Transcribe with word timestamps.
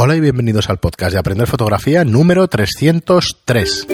Hola 0.00 0.14
y 0.14 0.20
bienvenidos 0.20 0.70
al 0.70 0.78
podcast 0.78 1.12
de 1.12 1.18
Aprender 1.18 1.48
Fotografía 1.48 2.04
número 2.04 2.46
303. 2.46 3.88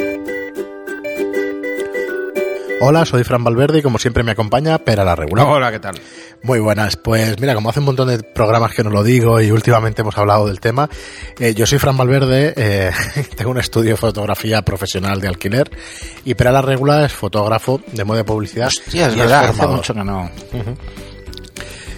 Hola, 2.83 3.07
soy 3.07 3.25
Fran 3.25 3.43
Valverde 3.43 3.79
y 3.79 3.83
como 3.83 3.99
siempre 3.99 4.23
me 4.23 4.33
acompaña 4.33 4.77
Pera 4.77 5.03
la 5.03 5.17
Regular. 5.17 5.47
Hola, 5.47 5.73
¿qué 5.73 5.79
tal? 5.79 5.99
Muy 6.43 6.59
buenas, 6.61 6.99
pues 6.99 7.41
mira, 7.41 7.55
como 7.55 7.71
hace 7.71 7.81
un 7.81 7.87
montón 7.87 8.09
de 8.09 8.23
programas 8.23 8.75
que 8.75 8.85
no 8.85 8.91
lo 8.91 9.03
digo 9.03 9.41
y 9.41 9.51
últimamente 9.51 10.03
hemos 10.03 10.19
hablado 10.19 10.47
del 10.47 10.61
tema, 10.61 10.91
eh, 11.39 11.55
yo 11.55 11.65
soy 11.65 11.79
Fran 11.79 11.97
Valverde, 11.97 12.53
eh, 12.55 12.91
tengo 13.37 13.53
un 13.53 13.59
estudio 13.59 13.93
de 13.93 13.97
fotografía 13.97 14.61
profesional 14.61 15.23
de 15.23 15.29
alquiler 15.29 15.71
y 16.27 16.35
Pera 16.35 16.53
la 16.53 16.61
Regular 16.61 17.05
es 17.05 17.15
fotógrafo 17.15 17.81
de 17.93 18.05
moda 18.05 18.19
de 18.19 18.25
publicidad. 18.25 18.67
Hostia, 18.67 19.09
es 19.09 19.15
y 19.15 19.21
verdad, 19.21 19.47
hace 19.47 19.67
mucho 19.67 19.95
que 19.95 20.05
no. 20.05 20.31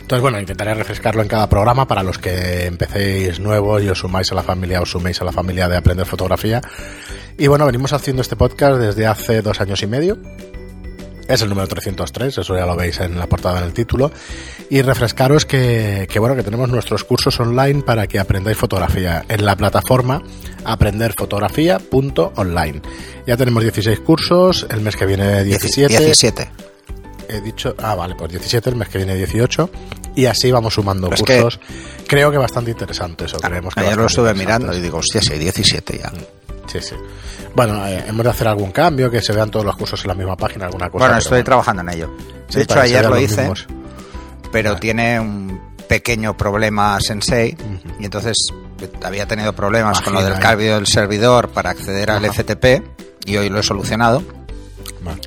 Entonces, 0.06 0.22
bueno, 0.22 0.38
intentaré 0.38 0.72
refrescarlo 0.72 1.20
en 1.20 1.26
cada 1.26 1.48
programa 1.48 1.88
para 1.88 2.04
los 2.04 2.16
que 2.16 2.66
empecéis 2.66 3.40
nuevos 3.40 3.82
y 3.82 3.88
os 3.88 3.98
sumáis 3.98 4.30
a 4.30 4.36
la 4.36 4.44
familia, 4.44 4.80
os 4.80 4.92
suméis 4.92 5.20
a 5.20 5.24
la 5.24 5.32
familia 5.32 5.68
de 5.68 5.76
Aprender 5.76 6.06
Fotografía. 6.06 6.60
Y 7.36 7.48
bueno, 7.48 7.66
venimos 7.66 7.92
haciendo 7.92 8.22
este 8.22 8.36
podcast 8.36 8.78
desde 8.78 9.04
hace 9.04 9.42
dos 9.42 9.60
años 9.60 9.82
y 9.82 9.88
medio. 9.88 10.16
Es 11.26 11.42
el 11.42 11.48
número 11.48 11.66
303, 11.66 12.38
eso 12.38 12.56
ya 12.56 12.66
lo 12.66 12.76
veis 12.76 13.00
en 13.00 13.18
la 13.18 13.26
portada 13.26 13.58
en 13.58 13.64
el 13.64 13.72
título. 13.72 14.12
Y 14.70 14.80
refrescaros 14.80 15.44
que, 15.44 16.06
que, 16.08 16.20
bueno, 16.20 16.36
que 16.36 16.44
tenemos 16.44 16.68
nuestros 16.68 17.02
cursos 17.02 17.40
online 17.40 17.82
para 17.82 18.06
que 18.06 18.20
aprendáis 18.20 18.56
fotografía 18.56 19.24
en 19.28 19.44
la 19.44 19.56
plataforma 19.56 20.22
aprenderfotografía.online. 20.64 22.80
Ya 23.26 23.36
tenemos 23.36 23.64
16 23.64 23.98
cursos, 23.98 24.68
el 24.70 24.82
mes 24.82 24.94
que 24.94 25.04
viene 25.04 25.42
17 25.42 25.98
17. 25.98 26.65
He 27.28 27.40
dicho, 27.40 27.74
ah, 27.82 27.94
vale, 27.94 28.14
pues 28.14 28.30
17, 28.30 28.70
el 28.70 28.76
mes 28.76 28.88
que 28.88 28.98
viene 28.98 29.14
18, 29.14 29.70
y 30.14 30.26
así 30.26 30.50
vamos 30.50 30.74
sumando 30.74 31.08
Pero 31.08 31.16
es 31.16 31.22
que- 31.22 31.42
cursos. 31.42 31.60
Creo 32.06 32.30
que 32.30 32.38
bastante 32.38 32.70
interesante 32.70 33.24
eso, 33.24 33.38
creemos 33.38 33.74
que 33.74 33.80
Ayer 33.80 33.96
lo 33.96 34.06
estuve 34.06 34.32
mirando 34.34 34.72
y 34.76 34.80
digo, 34.80 34.98
hostia, 34.98 35.20
si 35.20 35.32
hay 35.32 35.38
17 35.40 35.98
ya. 35.98 36.12
Sí, 36.68 36.78
sí. 36.80 36.94
Bueno, 37.54 37.86
eh, 37.86 38.04
hemos 38.08 38.22
de 38.24 38.30
hacer 38.30 38.48
algún 38.48 38.70
cambio, 38.72 39.10
que 39.10 39.20
se 39.22 39.32
vean 39.32 39.50
todos 39.50 39.64
los 39.66 39.76
cursos 39.76 40.00
en 40.02 40.08
la 40.08 40.14
misma 40.14 40.36
página, 40.36 40.66
alguna 40.66 40.88
cosa. 40.90 41.04
Bueno, 41.06 41.18
estoy 41.18 41.42
trabajando 41.42 41.82
en 41.82 41.88
ello. 41.90 42.10
Sí, 42.48 42.58
De 42.58 42.62
hecho, 42.64 42.80
ayer 42.80 43.04
lo 43.08 43.18
hice, 43.18 43.40
mismos. 43.42 43.66
pero 44.52 44.76
tiene 44.76 45.18
un 45.20 45.60
pequeño 45.88 46.36
problema 46.36 46.98
Sensei 47.00 47.56
y 48.00 48.04
entonces 48.04 48.36
eh, 48.80 48.90
había 49.04 49.26
tenido 49.26 49.52
problemas 49.52 50.00
con 50.00 50.12
lo 50.14 50.22
del 50.22 50.34
¿eh? 50.34 50.38
cambio 50.40 50.74
del 50.74 50.86
servidor 50.86 51.48
para 51.50 51.70
acceder 51.70 52.10
al 52.10 52.24
FTP 52.26 52.82
y 53.24 53.36
hoy 53.36 53.48
lo 53.48 53.60
he 53.60 53.62
solucionado 53.62 54.22
Vale. 55.02 55.20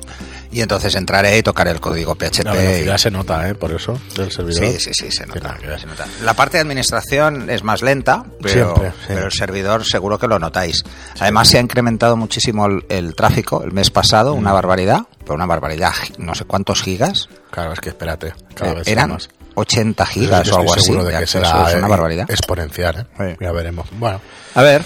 Y 0.52 0.60
entonces 0.62 0.94
entraré 0.94 1.38
y 1.38 1.42
tocaré 1.42 1.70
el 1.70 1.80
código 1.80 2.14
PHP. 2.14 2.44
La 2.44 2.52
velocidad 2.52 2.96
se 2.98 3.10
nota, 3.10 3.48
¿eh? 3.48 3.54
Por 3.54 3.72
eso, 3.72 4.00
del 4.16 4.30
servidor. 4.32 4.64
Sí, 4.64 4.78
sí, 4.80 4.90
sí, 4.94 5.10
se 5.12 5.26
nota, 5.26 5.56
se 5.78 5.86
nota. 5.86 6.06
La 6.22 6.34
parte 6.34 6.56
de 6.56 6.62
administración 6.62 7.48
es 7.50 7.62
más 7.62 7.82
lenta, 7.82 8.24
pero, 8.42 8.74
Siempre, 8.74 8.90
sí. 8.90 9.04
pero 9.08 9.26
el 9.26 9.32
servidor 9.32 9.84
seguro 9.84 10.18
que 10.18 10.26
lo 10.26 10.38
notáis. 10.38 10.82
Además, 11.20 11.48
se 11.48 11.58
ha 11.58 11.60
incrementado 11.60 12.16
muchísimo 12.16 12.66
el, 12.66 12.84
el 12.88 13.14
tráfico 13.14 13.62
el 13.62 13.72
mes 13.72 13.90
pasado, 13.90 14.34
Mm. 14.34 14.38
una 14.38 14.52
barbaridad, 14.52 15.00
pero 15.20 15.34
una 15.34 15.46
barbaridad, 15.46 15.92
no 16.18 16.34
sé 16.34 16.44
cuántos 16.44 16.82
gigas. 16.82 17.28
Claro, 17.50 17.72
es 17.72 17.80
que 17.80 17.90
espérate, 17.90 18.32
cada 18.54 18.72
Eh, 18.72 18.74
vez 18.76 18.88
eran 18.88 19.10
más. 19.10 19.28
80 19.54 20.04
Yo 20.04 20.10
gigas 20.10 20.48
o 20.52 20.58
algo 20.58 20.74
así. 20.74 20.92
de 20.92 21.18
que 21.18 21.26
será 21.26 21.68
es 21.68 21.74
una 21.76 21.86
eh, 21.86 21.90
barbaridad. 21.90 22.30
exponencial, 22.30 23.06
¿eh? 23.18 23.36
Sí. 23.36 23.44
Ya 23.44 23.52
veremos. 23.52 23.86
Bueno, 23.92 24.20
A 24.54 24.62
ver, 24.62 24.82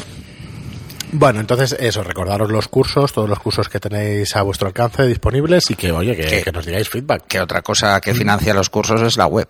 Bueno, 1.17 1.39
entonces 1.39 1.77
eso, 1.79 2.03
recordaros 2.03 2.51
los 2.51 2.67
cursos, 2.67 3.13
todos 3.13 3.29
los 3.29 3.39
cursos 3.39 3.69
que 3.69 3.79
tenéis 3.79 4.35
a 4.35 4.43
vuestro 4.43 4.67
alcance 4.67 5.07
disponibles 5.07 5.71
y 5.71 5.77
que, 5.77 5.93
oye, 5.93 6.17
que, 6.17 6.51
nos 6.53 6.67
digáis 6.67 6.89
feedback. 6.89 7.25
que 7.29 7.41
otra 7.41 7.63
cosa 7.63 8.01
que 8.01 8.15
financia 8.15 8.53
los 8.53 8.69
cursos 8.69 9.01
es 9.01 9.17
la 9.17 9.27
web. 9.27 9.49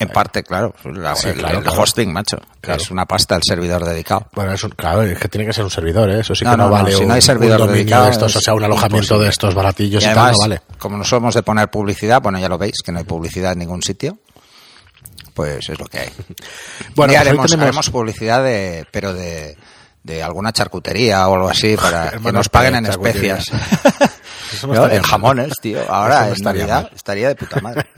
En 0.00 0.08
parte, 0.08 0.42
claro, 0.44 0.74
la- 0.84 1.14
Sí, 1.16 1.28
el, 1.28 1.34
claro, 1.34 1.58
el 1.58 1.64
claro. 1.64 1.82
hosting, 1.82 2.10
macho. 2.12 2.38
Claro. 2.60 2.80
Es 2.80 2.90
una 2.90 3.04
pasta 3.04 3.34
el 3.36 3.42
servidor 3.42 3.84
dedicado. 3.84 4.28
Bueno, 4.32 4.52
es 4.52 4.62
un- 4.64 4.70
claro, 4.70 5.02
es 5.02 5.18
que 5.18 5.28
tiene 5.28 5.44
que 5.46 5.52
ser 5.52 5.64
un 5.64 5.70
servidor, 5.70 6.08
¿eh? 6.08 6.20
Eso 6.20 6.34
sí 6.34 6.44
que 6.44 6.50
No, 6.52 6.56
no, 6.56 6.62
no, 6.64 6.68
no, 6.70 6.74
vale 6.76 6.92
si 6.94 7.02
un, 7.02 7.08
no 7.08 7.14
hay 7.14 7.20
servidor 7.20 7.60
un 7.62 7.72
dedicado, 7.72 8.04
de 8.06 8.12
estos, 8.12 8.34
o 8.36 8.40
sea, 8.40 8.54
un 8.54 8.62
alojamiento 8.64 9.18
de 9.18 9.28
estos 9.28 9.54
baratillos 9.54 10.02
Y 10.02 10.06
y, 10.06 10.08
además, 10.08 10.24
tal, 10.26 10.32
no 10.34 10.38
vale. 10.40 10.62
como 10.78 10.96
no 10.96 11.04
somos 11.04 11.34
de 11.34 11.42
poner 11.42 11.68
publicidad, 11.68 12.22
bueno, 12.22 12.38
ya 12.38 12.48
lo 12.48 12.56
veis, 12.56 12.80
que 12.82 12.92
no 12.92 12.98
hay 12.98 13.04
publicidad 13.04 13.52
en 13.52 13.58
ningún 13.58 13.82
sitio, 13.82 14.18
pues 15.34 15.68
es 15.68 15.78
lo 15.78 15.86
que 15.86 15.98
hay. 15.98 16.08
Bueno, 16.94 17.12
pues 17.12 17.16
haremos, 17.18 17.46
tenemos- 17.50 17.62
haremos 17.66 17.90
publicidad 17.90 18.42
de, 18.44 18.86
pero 18.92 19.12
de, 19.12 19.56
de 20.08 20.22
alguna 20.22 20.52
charcutería 20.52 21.28
o 21.28 21.34
algo 21.34 21.50
así 21.50 21.76
para 21.76 22.10
que 22.10 22.32
nos 22.32 22.48
paguen 22.48 22.74
en 22.76 22.86
especias. 22.86 23.50
No 24.66 24.88
En 24.88 25.02
jamones, 25.02 25.52
tío. 25.60 25.80
Ahora, 25.90 26.30
estaría 26.30 26.62
Navidad, 26.66 26.90
estaría 26.96 27.28
de 27.28 27.34
puta 27.36 27.60
madre. 27.60 27.86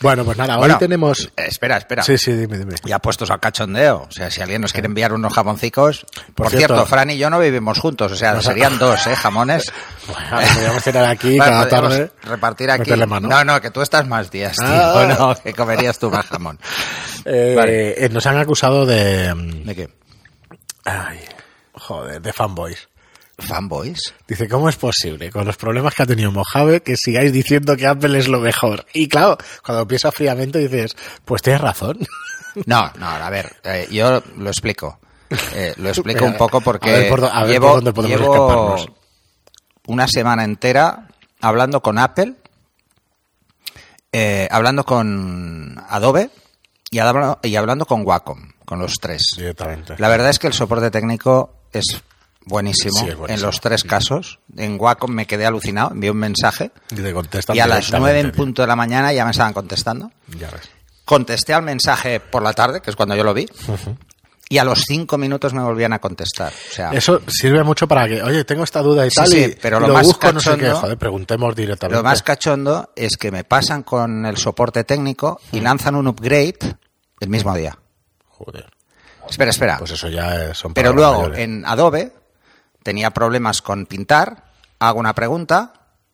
Bueno, 0.00 0.24
pues 0.24 0.36
nada, 0.36 0.56
Bueno, 0.56 0.74
hoy 0.74 0.80
tenemos... 0.80 1.30
eh, 1.36 1.44
espera, 1.46 1.76
espera. 1.76 2.02
Sí, 2.02 2.18
sí, 2.18 2.32
dime, 2.32 2.58
dime. 2.58 2.74
Ya 2.84 2.98
puestos 2.98 3.30
al 3.30 3.38
cachondeo. 3.38 4.06
O 4.08 4.10
sea, 4.10 4.32
si 4.32 4.42
alguien 4.42 4.60
nos 4.60 4.72
quiere 4.72 4.86
enviar 4.86 5.12
unos 5.12 5.32
jamoncicos. 5.32 6.04
Por, 6.34 6.48
cierto- 6.50 6.74
cierto, 6.74 6.86
Fran 6.86 7.10
y 7.10 7.18
yo 7.18 7.30
no 7.30 7.38
vivimos 7.38 7.78
juntos. 7.78 8.10
O 8.10 8.16
sea, 8.16 8.40
serían 8.42 8.78
dos, 8.80 9.06
¿eh? 9.06 9.14
Jamones. 9.14 9.70
Bueno, 10.08 10.46
podríamos 10.54 10.82
tener 10.82 11.04
aquí 11.04 11.36
Bueno, 11.36 11.52
cada 11.52 11.68
tarde... 11.68 12.10
Repartir 12.24 12.70
aquí. 12.72 12.90
mano. 13.06 13.28
No, 13.28 13.44
no, 13.44 13.60
que 13.60 13.70
tú 13.70 13.80
estás 13.80 14.04
más 14.08 14.28
días, 14.28 14.56
tío. 14.56 14.66
Ah. 14.68 15.14
No, 15.16 15.34
que 15.36 15.52
comerías 15.52 15.96
tú 16.00 16.10
más 16.10 16.26
jamón. 16.26 16.58
Eh, 17.24 17.54
Vale. 17.56 18.04
eh, 18.04 18.08
nos 18.08 18.26
han 18.26 18.38
acusado 18.38 18.84
de... 18.84 19.32
¿De 19.64 19.74
qué? 19.76 19.88
Ay, 20.84 21.20
joder, 21.82 22.22
de 22.22 22.32
fanboys. 22.32 22.88
¿Fanboys? 23.38 24.14
Dice, 24.28 24.48
¿cómo 24.48 24.68
es 24.68 24.76
posible, 24.76 25.30
con 25.30 25.44
los 25.44 25.56
problemas 25.56 25.94
que 25.94 26.02
ha 26.02 26.06
tenido 26.06 26.30
Mojave, 26.30 26.82
que 26.82 26.96
sigáis 26.96 27.32
diciendo 27.32 27.76
que 27.76 27.86
Apple 27.86 28.18
es 28.18 28.28
lo 28.28 28.40
mejor? 28.40 28.86
Y 28.92 29.08
claro, 29.08 29.36
cuando 29.64 29.86
piensas 29.86 30.14
fríamente 30.14 30.58
dices, 30.58 30.96
pues 31.24 31.42
tienes 31.42 31.60
razón. 31.60 31.98
No, 32.66 32.92
no, 32.98 33.06
a 33.08 33.30
ver, 33.30 33.56
eh, 33.64 33.88
yo 33.90 34.22
lo 34.36 34.50
explico. 34.50 34.98
Eh, 35.54 35.72
lo 35.78 35.88
explico 35.88 36.26
un 36.26 36.36
poco 36.36 36.58
a 36.58 36.60
porque 36.60 36.90
ver 36.90 37.08
por 37.08 37.24
a 37.24 37.40
ver 37.44 37.52
llevo, 37.52 37.68
por 37.68 37.76
dónde 37.76 37.92
podemos 37.94 38.20
llevo 38.20 38.34
escaparnos. 38.34 38.86
una 39.86 40.06
semana 40.06 40.44
entera 40.44 41.08
hablando 41.40 41.80
con 41.80 41.96
Apple, 41.96 42.34
eh, 44.12 44.48
hablando 44.50 44.84
con 44.84 45.82
Adobe 45.88 46.28
y 46.90 46.98
hablando, 46.98 47.38
y 47.42 47.56
hablando 47.56 47.86
con 47.86 48.06
Wacom, 48.06 48.52
con 48.66 48.78
los 48.78 48.96
tres. 49.00 49.32
Directamente. 49.34 49.94
La 49.96 50.10
verdad 50.10 50.28
es 50.28 50.38
que 50.38 50.48
el 50.48 50.52
soporte 50.52 50.90
técnico 50.90 51.61
es 51.78 52.02
buenísimo, 52.44 52.98
Sí, 52.98 53.08
es 53.08 53.16
buenísimo. 53.16 53.28
en 53.28 53.42
los 53.42 53.60
tres 53.60 53.84
casos. 53.84 54.38
En 54.56 54.76
Wacom 54.80 55.10
me 55.12 55.26
quedé 55.26 55.46
alucinado, 55.46 55.90
envié 55.92 56.10
un 56.10 56.18
mensaje 56.18 56.70
Y 56.90 57.00
y 57.56 57.60
a 57.60 57.66
las 57.66 57.90
nueve 57.92 58.20
en 58.20 58.32
punto 58.32 58.62
de 58.62 58.68
la 58.68 58.76
mañana 58.76 59.12
ya 59.12 59.24
me 59.24 59.30
estaban 59.30 59.52
contestando. 59.52 60.10
Ya 60.38 60.50
ves. 60.50 60.68
Contesté 61.04 61.52
al 61.54 61.62
mensaje 61.62 62.20
por 62.20 62.42
la 62.42 62.52
tarde, 62.52 62.80
que 62.80 62.90
es 62.90 62.96
cuando 62.96 63.14
yo 63.16 63.24
lo 63.24 63.34
vi, 63.34 63.46
y 64.48 64.58
a 64.58 64.64
los 64.64 64.82
cinco 64.86 65.18
minutos 65.18 65.52
me 65.54 65.62
volvían 65.62 65.92
a 65.92 65.98
contestar. 65.98 66.52
O 66.52 66.74
sea, 66.74 66.90
Eso 66.92 67.20
sirve 67.26 67.64
mucho 67.64 67.88
para 67.88 68.06
que, 68.06 68.22
oye, 68.22 68.44
tengo 68.44 68.64
esta 68.64 68.82
duda 68.82 69.06
y 69.06 69.10
Sí, 69.10 69.14
tal, 69.16 69.28
sí, 69.28 69.38
y 69.40 69.48
pero 69.60 69.80
lo 69.80 69.88
lo 69.88 69.94
más 69.94 70.06
busco, 70.06 70.30
no 70.32 70.40
sé 70.40 70.50
qué, 70.56 70.66
cachondo- 70.66 70.80
joder, 70.80 70.98
preguntemos 70.98 71.56
directamente. 71.56 71.96
lo 71.96 72.04
más 72.04 72.22
cachondo 72.22 72.92
es 72.94 73.16
que 73.16 73.30
me 73.32 73.44
pasan 73.44 73.82
con 73.82 74.26
el 74.26 74.36
soporte 74.36 74.84
técnico 74.84 75.40
y 75.52 75.60
lanzan 75.60 75.94
un 75.96 76.06
upgrade 76.06 76.58
el 77.20 77.28
mismo 77.30 77.54
día. 77.56 77.76
Joder, 78.28 78.66
Espera, 79.32 79.50
espera. 79.50 79.78
pues 79.78 79.90
eso 79.92 80.08
ya 80.08 80.34
es- 80.50 80.58
son 80.58 80.74
Pero 80.74 80.92
luego 80.92 81.14
mayores. 81.18 81.38
en 81.40 81.64
Adobe 81.66 82.12
tenía 82.82 83.10
problemas 83.10 83.62
con 83.62 83.86
pintar, 83.86 84.44
hago 84.78 84.98
una 85.00 85.14
pregunta, 85.14 85.72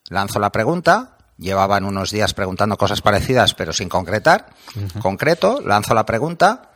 lanzo 0.08 0.38
la 0.38 0.50
pregunta, 0.50 1.16
llevaban 1.38 1.84
unos 1.84 2.10
días 2.10 2.34
preguntando 2.34 2.76
cosas 2.76 3.00
parecidas 3.00 3.54
pero 3.54 3.72
sin 3.72 3.88
concretar, 3.88 4.46
concreto, 5.00 5.60
lanzo 5.64 5.94
la 5.94 6.04
pregunta 6.06 6.70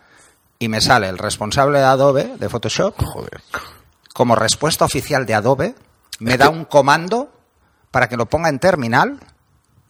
y 0.59 0.69
me 0.69 0.81
sale 0.81 1.09
el 1.09 1.19
responsable 1.19 1.79
de 1.79 1.85
Adobe 1.85 2.37
de 2.39 2.49
Photoshop 2.49 2.95
Joder. 3.03 3.41
como 4.15 4.35
respuesta 4.35 4.85
oficial 4.85 5.27
de 5.27 5.35
Adobe, 5.35 5.75
me 6.21 6.37
da 6.37 6.49
un 6.51 6.65
comando 6.65 7.33
para 7.91 8.09
que 8.09 8.17
lo 8.17 8.27
ponga 8.27 8.49
en 8.49 8.59
terminal 8.61 9.19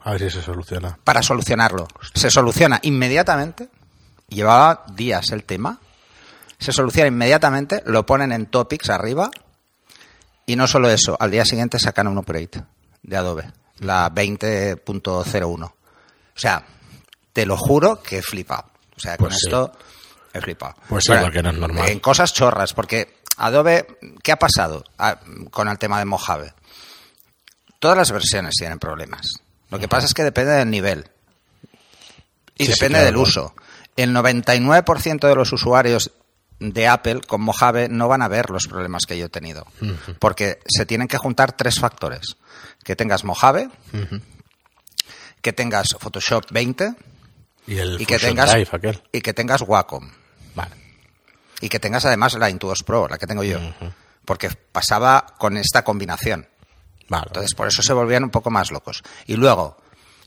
A 0.03 0.13
ver 0.13 0.21
si 0.23 0.31
se 0.31 0.43
soluciona. 0.43 0.99
para 1.05 1.23
solucionarlo. 1.23 1.87
Se 2.15 2.31
soluciona 2.31 2.79
inmediatamente. 2.83 3.69
Llevaba 4.29 4.85
días 4.95 5.31
el 5.31 5.45
tema. 5.45 5.79
Se 6.63 6.73
soluciona 6.73 7.09
inmediatamente, 7.09 7.83
lo 7.87 8.07
ponen 8.07 8.33
en 8.33 8.47
topics 8.47 8.89
arriba. 8.91 9.31
Y 10.47 10.57
no 10.57 10.67
solo 10.67 10.91
eso, 10.91 11.17
al 11.19 11.31
día 11.31 11.45
siguiente 11.45 11.79
sacan 11.79 12.09
un 12.09 12.19
upgrade 12.19 12.65
de 13.03 13.17
Adobe, 13.17 13.51
la 13.79 14.11
20.01. 14.13 15.65
O 15.65 15.73
sea, 16.35 16.65
te 17.33 17.47
lo 17.47 17.57
juro 17.57 18.03
que 18.03 18.19
he 18.19 18.23
flipado. 18.23 18.65
O 18.97 19.01
sea, 19.01 19.17
con 19.17 19.29
Pues 19.29 19.39
sí. 19.41 19.47
esto 19.47 19.73
he 20.33 20.41
flipado. 20.41 20.75
Pues 20.89 21.05
sí, 21.05 21.13
porque 21.21 21.43
no 21.43 21.51
es 21.51 21.57
normal. 21.59 21.89
En 21.89 22.01
cosas 22.01 22.33
chorras, 22.33 22.75
porque 22.75 23.19
Adobe, 23.37 23.87
¿qué 24.23 24.33
ha 24.33 24.39
pasado 24.39 24.85
con 25.51 25.69
el 25.69 25.79
tema 25.79 25.99
de 25.99 26.05
Mojave? 26.05 26.55
Todas 27.79 27.97
las 27.97 28.13
versiones 28.13 28.55
tienen 28.59 28.79
problemas. 28.79 29.27
Lo 29.71 29.79
que 29.79 29.89
pasa 29.89 30.07
es 30.07 30.15
que 30.15 30.23
depende 30.25 30.53
del 30.53 30.71
nivel. 30.71 31.09
Y 32.57 32.67
Sí, 32.67 32.73
sí, 32.73 32.79
depende 32.79 32.99
claro, 32.99 33.07
del 33.07 33.17
uso. 33.17 33.55
El 33.97 34.15
99% 34.15 35.27
de 35.29 35.35
los 35.35 35.53
usuarios 35.53 36.11
de 36.71 36.87
Apple 36.89 37.21
con 37.27 37.41
Mojave 37.41 37.89
no 37.89 38.09
van 38.09 38.23
a 38.23 38.29
ver 38.29 38.51
los 38.51 38.67
problemas 38.69 39.05
que 39.07 39.19
yo 39.19 39.27
he 39.27 39.29
tenido. 39.29 39.67
Porque 40.19 40.61
se 40.67 40.87
tienen 40.87 41.09
que 41.09 41.19
juntar 41.19 41.53
tres 41.53 41.81
factores. 41.81 42.37
Que 42.85 42.97
tengas 42.97 43.25
Mojave, 43.25 43.69
que 45.41 45.53
tengas 45.53 45.97
Photoshop 45.99 46.47
20 46.51 46.95
Y 47.67 47.79
el 47.79 48.01
y 48.01 48.07
que 48.07 48.19
tengas 48.19 48.55
aquel. 48.55 49.03
y 49.13 49.21
que 49.21 49.35
tengas 49.35 49.63
Wacom. 49.63 50.11
Vale. 50.55 50.75
Y 51.61 51.69
que 51.69 51.79
tengas 51.81 52.05
además 52.05 52.35
la 52.35 52.51
Intuos 52.51 52.83
Pro, 52.83 53.09
la 53.09 53.19
que 53.19 53.27
tengo 53.27 53.43
yo. 53.45 53.59
Porque 54.25 54.51
pasaba 54.51 55.27
con 55.39 55.57
esta 55.57 55.83
combinación. 55.85 56.49
Vale. 57.09 57.25
Entonces, 57.27 57.55
por 57.55 57.69
eso 57.69 57.83
se 57.83 57.93
volvían 57.93 58.25
un 58.25 58.31
poco 58.31 58.51
más 58.51 58.71
locos. 58.71 59.03
Y 59.27 59.37
luego, 59.37 59.77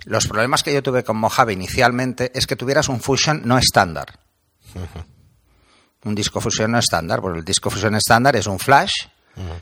los 0.06 0.28
problemas 0.28 0.64
que 0.64 0.74
yo 0.74 0.84
tuve 0.84 1.04
con 1.04 1.18
Mojave 1.18 1.54
inicialmente 1.54 2.32
es 2.36 2.46
que 2.48 2.56
tuvieras 2.56 2.90
un 2.90 3.00
Fusion 3.00 3.42
no 3.46 3.58
estándar. 3.58 4.20
Un 6.06 6.16
disco 6.16 6.40
Fusion 6.40 6.72
no 6.72 6.80
estándar, 6.80 7.20
porque 7.22 7.40
el 7.40 7.46
disco 7.46 7.70
Fusion 7.70 7.96
estándar 7.96 8.36
es 8.36 8.48
un 8.48 8.60
flash 8.60 8.94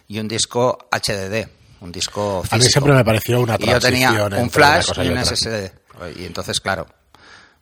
y 0.07 0.19
un 0.19 0.27
disco 0.27 0.87
HDD, 0.91 1.47
un 1.81 1.91
disco 1.91 2.41
físico. 2.43 2.55
A 2.55 2.57
mí 2.59 2.65
siempre 2.65 2.93
me 2.93 3.03
pareció 3.05 3.41
una 3.41 3.55
Y 3.59 3.65
yo 3.65 3.79
tenía 3.79 4.09
transición 4.09 4.33
un 4.43 4.49
flash 4.51 4.91
y 4.97 5.01
y 5.01 5.09
un. 5.09 5.25
SSD. 5.25 5.71
Y 6.17 6.25
entonces, 6.25 6.59
claro, 6.59 6.85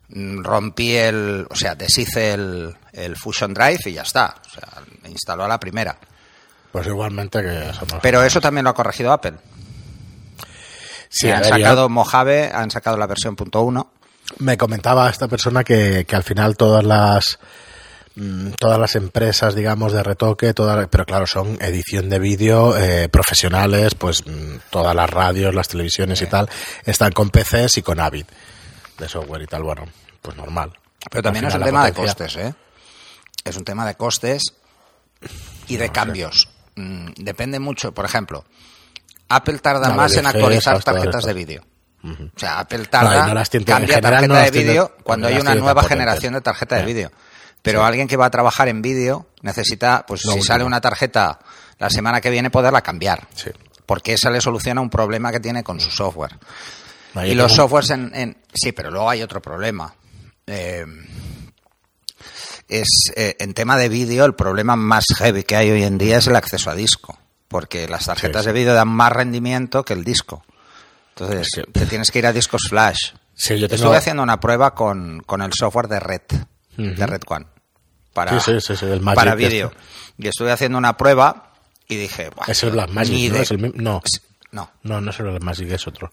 rompí 0.10 0.96
el, 0.96 1.48
o 1.50 1.56
sea, 1.56 1.76
deshice 1.76 2.34
el, 2.34 2.76
el 2.92 3.16
Fusion 3.16 3.54
Drive 3.54 3.80
y 3.86 3.94
ya 3.94 4.02
está. 4.02 4.36
O 4.46 4.50
sea, 4.50 4.68
me 5.04 5.10
instaló 5.10 5.44
a 5.46 5.48
la 5.48 5.60
primera. 5.60 5.98
Pues 6.72 6.88
igualmente 6.88 7.42
que 7.42 7.72
no. 7.92 8.00
Pero 8.02 8.24
eso 8.24 8.42
también 8.42 8.64
lo 8.64 8.72
ha 8.72 8.74
corregido 8.76 9.12
Apple. 9.12 9.34
Sí, 11.10 11.30
han 11.30 11.44
yo- 11.44 11.50
sacado 11.50 11.90
Mojave, 11.90 12.52
han 12.54 12.72
sacado 12.72 12.98
la 12.98 13.06
versión 13.08 13.36
.1. 13.36 13.88
me 14.40 14.58
comentaba 14.58 15.10
esta 15.10 15.28
persona 15.28 15.64
que, 15.64 16.06
que 16.08 16.16
al 16.16 16.24
final 16.24 16.56
todas 16.56 16.84
las 16.86 17.38
todas 18.60 18.78
las 18.78 18.96
empresas 18.96 19.56
digamos 19.56 19.94
de 19.94 20.04
retoque 20.04 20.54
todas 20.54 20.88
pero 20.90 21.06
claro 21.06 21.26
son 21.28 21.58
edición 21.62 22.10
de 22.10 22.20
vídeo 22.20 22.78
eh, 22.78 23.08
profesionales 23.08 23.96
pues 23.96 24.26
mm, 24.28 24.58
todas 24.70 24.94
las 24.94 25.10
radios 25.10 25.56
las 25.56 25.70
televisiones 25.70 26.22
y 26.22 26.26
tal 26.26 26.50
están 26.86 27.14
con 27.14 27.30
PCs 27.30 27.78
y 27.78 27.82
con 27.82 28.00
Avid 28.00 28.26
de 28.98 29.08
software 29.08 29.44
y 29.44 29.48
tal 29.48 29.64
bueno 29.64 29.86
pues 30.22 30.36
normal 30.38 30.72
Pero 31.10 31.24
también 31.24 31.46
es 31.46 31.56
un 31.56 31.64
tema 31.64 31.86
de 31.86 31.94
costes, 31.94 32.36
¿eh? 32.36 32.54
Es 33.44 33.58
un 33.58 33.64
tema 33.64 33.86
de 33.86 33.96
costes 33.96 34.54
y 35.68 35.78
de 35.78 35.90
cambios. 35.90 36.50
Mm, 36.76 37.12
depende 37.18 37.60
mucho. 37.60 37.92
Por 37.92 38.06
ejemplo, 38.06 38.46
Apple 39.30 39.60
tarda 39.60 39.90
No, 39.90 39.96
más 39.96 40.16
en 40.16 40.28
actualizar 40.28 40.84
tarjetas 40.84 41.26
de 41.26 41.34
vídeo. 41.34 41.64
O 42.04 42.40
sea, 42.40 42.60
Apple 42.60 42.86
tarda, 42.86 43.28
no 43.28 43.44
cambia 43.64 44.02
tarjeta 44.02 44.42
de 44.42 44.52
vídeo 44.52 44.96
cuando 45.04 45.28
hay 45.28 45.38
una 45.38 45.54
nueva 45.56 45.84
generación 45.84 46.34
de 46.34 46.42
tarjeta 46.42 46.78
de 46.78 46.86
vídeo. 46.86 47.12
Pero 47.62 47.80
Sí. 47.82 47.86
alguien 47.86 48.08
que 48.08 48.18
va 48.18 48.26
a 48.26 48.32
trabajar 48.32 48.68
en 48.70 48.82
vídeo 48.82 49.28
necesita, 49.42 50.06
pues 50.08 50.22
si 50.22 50.42
sale 50.42 50.64
una 50.64 50.82
tarjeta 50.82 51.40
la 51.78 51.90
semana 51.90 52.20
que 52.22 52.30
viene, 52.30 52.50
poderla 52.50 52.82
cambiar. 52.82 53.28
Sí. 53.36 53.52
Porque 53.86 54.14
esa 54.14 54.30
le 54.30 54.42
soluciona 54.42 54.82
un 54.82 54.90
problema 54.90 55.32
que 55.32 55.40
tiene 55.40 55.64
con 55.64 55.80
su 55.80 55.92
software. 55.92 56.38
Y 57.26 57.34
los 57.36 57.48
tengo- 57.52 57.64
softwares 57.64 57.90
en, 57.92 58.12
en- 58.16 58.38
Sí, 58.54 58.72
pero 58.72 58.90
luego 58.90 59.10
hay 59.10 59.22
otro 59.22 59.42
problema. 59.42 59.94
Eh, 60.48 60.86
es 62.68 62.88
eh, 63.16 63.36
en 63.40 63.54
tema 63.54 63.78
de 63.78 63.90
vídeo 63.90 64.26
el 64.26 64.34
problema 64.36 64.76
más 64.76 65.06
heavy 65.18 65.44
que 65.44 65.56
hay 65.56 65.72
hoy 65.72 65.84
en 65.84 65.98
día 65.98 66.18
es 66.18 66.28
el 66.28 66.36
acceso 66.36 66.70
a 66.70 66.76
disco, 66.76 67.18
porque 67.48 67.88
las 67.88 68.06
tarjetas 68.06 68.44
sí. 68.44 68.48
de 68.48 68.54
vídeo 68.54 68.74
dan 68.74 68.88
más 68.88 69.12
rendimiento 69.12 69.84
que 69.84 69.94
el 69.94 70.04
disco. 70.04 70.44
Entonces, 71.10 71.48
Es 71.54 71.64
que- 71.66 71.72
te 71.72 71.86
tienes 71.86 72.12
que 72.12 72.20
ir 72.20 72.28
a 72.28 72.34
discos 72.34 72.64
flash. 72.70 73.12
Sí, 73.34 73.60
yo 73.60 73.68
tengo- 73.68 73.76
Estuve 73.84 73.98
haciendo 73.98 74.24
una 74.24 74.40
prueba 74.40 74.74
con, 74.74 75.22
con 75.26 75.42
el 75.42 75.52
software 75.54 75.88
de 75.88 76.00
Red, 76.00 76.22
de 76.78 77.06
Red 77.08 77.22
One, 77.28 77.46
para, 78.14 78.40
Sí, 78.40 78.54
sí, 78.54 78.62
sí, 78.62 78.76
sí, 78.76 78.86
el 78.86 79.02
Magic 79.02 79.16
para 79.16 79.32
este. 79.32 79.48
vídeo. 79.48 79.72
Y 80.18 80.28
estuve 80.28 80.52
haciendo 80.52 80.78
una 80.78 80.98
prueba 80.98 81.54
y 81.88 81.96
dije, 81.98 82.30
"Buah, 82.36 82.46
es 82.48 82.64
el 82.64 82.76
ni 83.10 83.28
¿no? 83.30 83.36
de- 83.36 83.42
Es 83.42 83.52
el 83.52 83.60
mi- 83.60 83.72
no 83.76 84.02
No, 84.52 84.70
no 84.84 85.00
no 85.02 85.12
es 85.12 85.20
el 85.20 85.26
Blackmagic 85.28 85.72
es 85.72 85.88
otro 85.88 86.12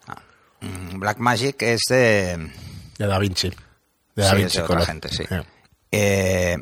mm, 0.61 0.99
Blackmagic 0.99 1.61
es 1.63 1.81
de... 1.89 2.51
de 2.99 3.07
Da 3.07 3.19
Vinci 3.19 3.51
de 3.51 4.23
Da 4.23 4.31
Sí, 4.31 4.37
Vinci 4.37 4.47
es 4.47 4.53
de 4.55 4.63
otra 4.63 4.75
Color. 4.77 4.87
gente, 4.87 5.09
sí. 5.09 5.25
Eh. 5.31 5.43
Eh, 5.93 6.57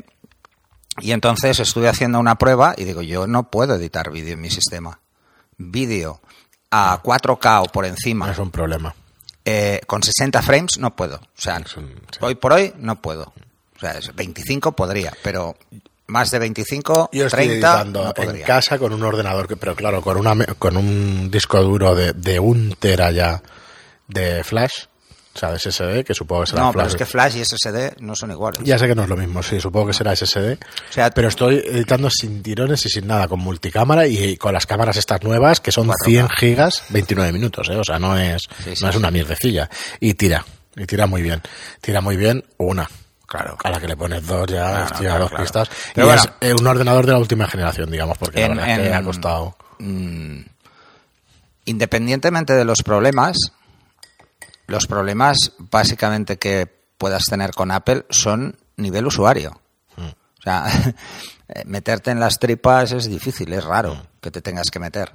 y 0.99 1.11
entonces 1.11 1.59
estuve 1.59 1.87
haciendo 1.89 2.19
una 2.19 2.35
prueba 2.37 2.73
y 2.77 2.83
digo, 2.83 3.01
yo 3.01 3.27
no 3.27 3.49
puedo 3.51 3.75
editar 3.75 4.09
vídeo 4.11 4.33
en 4.33 4.41
mi 4.41 4.49
sistema. 4.49 4.99
Vídeo 5.57 6.21
a 6.71 7.01
4K 7.03 7.61
o 7.63 7.65
por 7.71 7.85
encima, 7.85 8.31
es 8.31 8.37
un 8.39 8.51
problema 8.51 8.93
eh, 9.45 9.79
con 9.87 10.01
60 10.03 10.41
frames, 10.41 10.77
no 10.79 10.95
puedo. 10.95 11.15
O 11.17 11.21
sea, 11.41 11.57
Es 11.57 11.77
un- 11.77 11.87
sí. 12.11 12.17
hoy 12.21 12.35
por 12.35 12.53
hoy 12.53 12.73
no 12.77 13.01
puedo. 13.01 13.33
O 13.77 13.79
sea, 13.79 13.91
es 13.91 14.13
25 14.13 14.73
podría, 14.75 15.13
pero 15.23 15.55
más 16.07 16.31
de 16.31 16.39
25, 16.39 17.09
Yo 17.13 17.25
estoy 17.27 17.45
30 17.47 17.53
editando 17.53 18.13
no 18.15 18.23
en 18.23 18.41
casa 18.41 18.77
con 18.79 18.93
un 18.93 19.03
ordenador, 19.03 19.57
pero 19.57 19.75
claro, 19.75 20.01
con, 20.01 20.17
una, 20.17 20.35
con 20.57 20.77
un 20.77 21.29
disco 21.29 21.61
duro 21.61 21.93
de, 21.95 22.13
de 22.13 22.39
un 22.39 22.75
tera 22.79 23.11
ya 23.11 23.41
de 24.07 24.43
flash, 24.43 24.85
o 25.35 25.39
sea, 25.39 25.51
de 25.51 25.59
SSD, 25.59 26.03
que 26.03 26.15
supongo 26.15 26.41
que 26.41 26.47
será 26.47 26.63
No, 26.63 26.73
flash. 26.73 26.83
pero 26.85 26.87
es 26.87 26.95
que 26.95 27.05
Flash 27.05 27.35
y 27.37 27.45
SSD 27.45 27.99
no 27.99 28.15
son 28.15 28.31
iguales. 28.31 28.61
Ya 28.63 28.79
sé 28.79 28.87
que 28.87 28.95
no 28.95 29.03
es 29.03 29.09
lo 29.09 29.17
mismo, 29.17 29.43
sí, 29.43 29.59
supongo 29.59 29.87
que 29.87 29.93
será 29.93 30.15
SSD. 30.15 30.53
O 30.53 30.93
sea, 30.93 31.11
pero 31.11 31.27
estoy 31.27 31.57
editando 31.57 32.09
sin 32.09 32.41
tirones 32.41 32.83
y 32.87 32.89
sin 32.89 33.05
nada, 33.05 33.27
con 33.27 33.41
multicámara 33.41 34.07
y, 34.07 34.37
con 34.37 34.53
las 34.53 34.65
cámaras 34.65 34.97
estas 34.97 35.21
nuevas, 35.21 35.59
que 35.59 35.71
son 35.71 35.89
4K. 35.89 36.05
100 36.05 36.29
gigas, 36.29 36.83
29 36.89 37.31
minutos, 37.33 37.69
¿eh? 37.69 37.75
o 37.75 37.83
sea, 37.83 37.99
no 37.99 38.17
es, 38.17 38.43
Sí, 38.63 38.75
sí, 38.75 38.83
no 38.83 38.89
es 38.89 38.95
una 38.95 39.11
mierdecilla. 39.11 39.69
Y 39.99 40.15
tira, 40.15 40.43
y 40.75 40.85
tira 40.87 41.05
muy 41.05 41.21
bien. 41.21 41.43
Tira 41.81 42.01
muy 42.01 42.17
bien 42.17 42.43
una. 42.57 42.89
Claro. 43.27 43.57
A 43.63 43.69
la 43.69 43.79
que 43.79 43.87
le 43.87 43.97
pones 43.97 44.25
dos 44.25 44.47
ya, 44.47 44.87
Claro, 44.97 45.19
dos 45.19 45.29
claro. 45.29 45.43
pistas. 45.43 45.69
Pero 45.93 46.07
y 46.07 46.09
bueno. 46.09 46.21
es 46.39 46.49
eh, 46.49 46.53
un 46.57 46.65
ordenador 46.65 47.05
de 47.05 47.11
la 47.11 47.19
última 47.19 47.45
generación, 47.47 47.91
digamos, 47.91 48.17
porque 48.17 48.41
En- 48.43 48.55
la 48.55 48.61
verdad 48.63 48.69
es 48.71 48.79
que 48.79 48.87
en- 48.87 48.93
ha 48.95 49.03
costado. 49.03 49.57
mm, 49.79 50.39
independientemente 51.65 52.53
de 52.53 52.65
los 52.65 52.79
problemas, 52.83 53.37
los 54.67 54.87
problemas 54.87 55.53
básicamente 55.57 56.37
que 56.37 56.67
puedas 56.97 57.23
tener 57.25 57.51
con 57.51 57.71
Apple 57.71 58.05
son 58.09 58.57
nivel 58.77 59.05
usuario. 59.07 59.59
O 59.97 60.41
sea, 60.41 60.65
meterte 61.65 62.11
en 62.11 62.19
las 62.19 62.39
tripas 62.39 62.91
es 62.93 63.09
difícil, 63.09 63.51
es 63.53 63.63
raro 63.63 64.01
que 64.21 64.31
te 64.31 64.41
tengas 64.41 64.67
que 64.71 64.79
meter. 64.79 65.11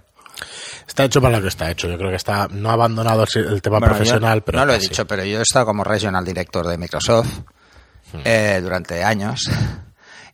Está 0.87 1.05
hecho 1.05 1.23
para 1.23 1.37
lo 1.37 1.43
que 1.43 1.49
está 1.49 1.71
hecho. 1.71 1.89
Yo 1.89 1.97
creo 1.97 2.11
que 2.11 2.17
está 2.17 2.49
no 2.51 2.71
ha 2.71 2.73
abandonado 2.75 3.25
el, 3.35 3.63
tema 3.63 3.79
Bueno, 3.79 3.95
profesional, 3.95 4.43
pero 4.43 4.59
no 4.59 4.67
lo 4.67 4.75
he 4.75 4.79
dicho, 4.79 5.07
pero 5.07 5.25
yo 5.25 5.39
he 5.39 5.43
estado 5.43 5.67
como 5.67 5.85
regional 5.85 6.25
director 6.25 6.67
de 6.67 6.77
Microsoft 6.77 7.29
eh, 8.25 8.61
durante 8.63 9.03
años 9.05 9.51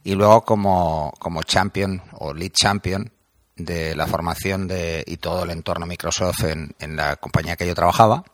y 0.05 0.15
luego 0.15 0.45
como, 0.45 1.13
como 1.19 1.43
champion 1.43 2.03
o 2.13 2.33
lead 2.33 2.53
champion 2.53 3.13
de 3.57 3.95
la 3.95 4.07
formación 4.07 4.69
de, 4.69 5.05
y 5.07 5.17
todo 5.17 5.45
el 5.45 5.51
entorno 5.51 5.87
Microsoft 5.87 6.45
en, 6.45 6.75
en 6.79 6.97
la 6.97 7.17
compañía 7.17 7.57
que 7.57 7.67
yo 7.67 7.75
trabajaba, 7.75 8.25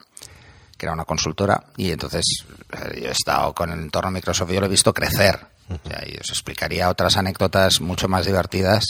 que 0.76 0.86
era 0.86 0.92
una 0.92 1.04
consultora, 1.04 1.64
y 1.76 1.90
entonces 1.90 2.24
eh, 2.72 3.00
yo 3.02 3.08
he 3.08 3.12
estado 3.12 3.54
con 3.54 3.70
el 3.72 3.80
entorno 3.80 4.10
Microsoft 4.10 4.50
y 4.50 4.54
yo 4.54 4.60
lo 4.60 4.66
he 4.66 4.70
visto 4.70 4.92
crecer. 4.92 5.46
O 5.68 5.88
sea, 5.88 6.04
y 6.06 6.16
os 6.18 6.28
explicaría 6.28 6.90
otras 6.90 7.16
anécdotas 7.16 7.80
mucho 7.80 8.06
más 8.06 8.26
divertidas 8.26 8.84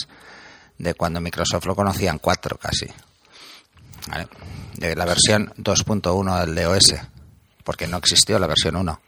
de 0.77 0.95
cuando 0.95 1.21
Microsoft 1.21 1.67
lo 1.67 1.77
conocían 1.77 2.19
cuatro 2.19 2.59
casi. 2.59 2.87
¿vale? 4.09 4.27
De 4.75 4.97
la 4.97 5.05
versión 5.05 5.53
2.1 5.57 6.45
del 6.45 6.55
DOS, 6.55 6.95
porque 7.63 7.87
no 7.87 7.99
existió 7.99 8.39
la 8.39 8.49
versión 8.49 8.77
1. 8.77 9.01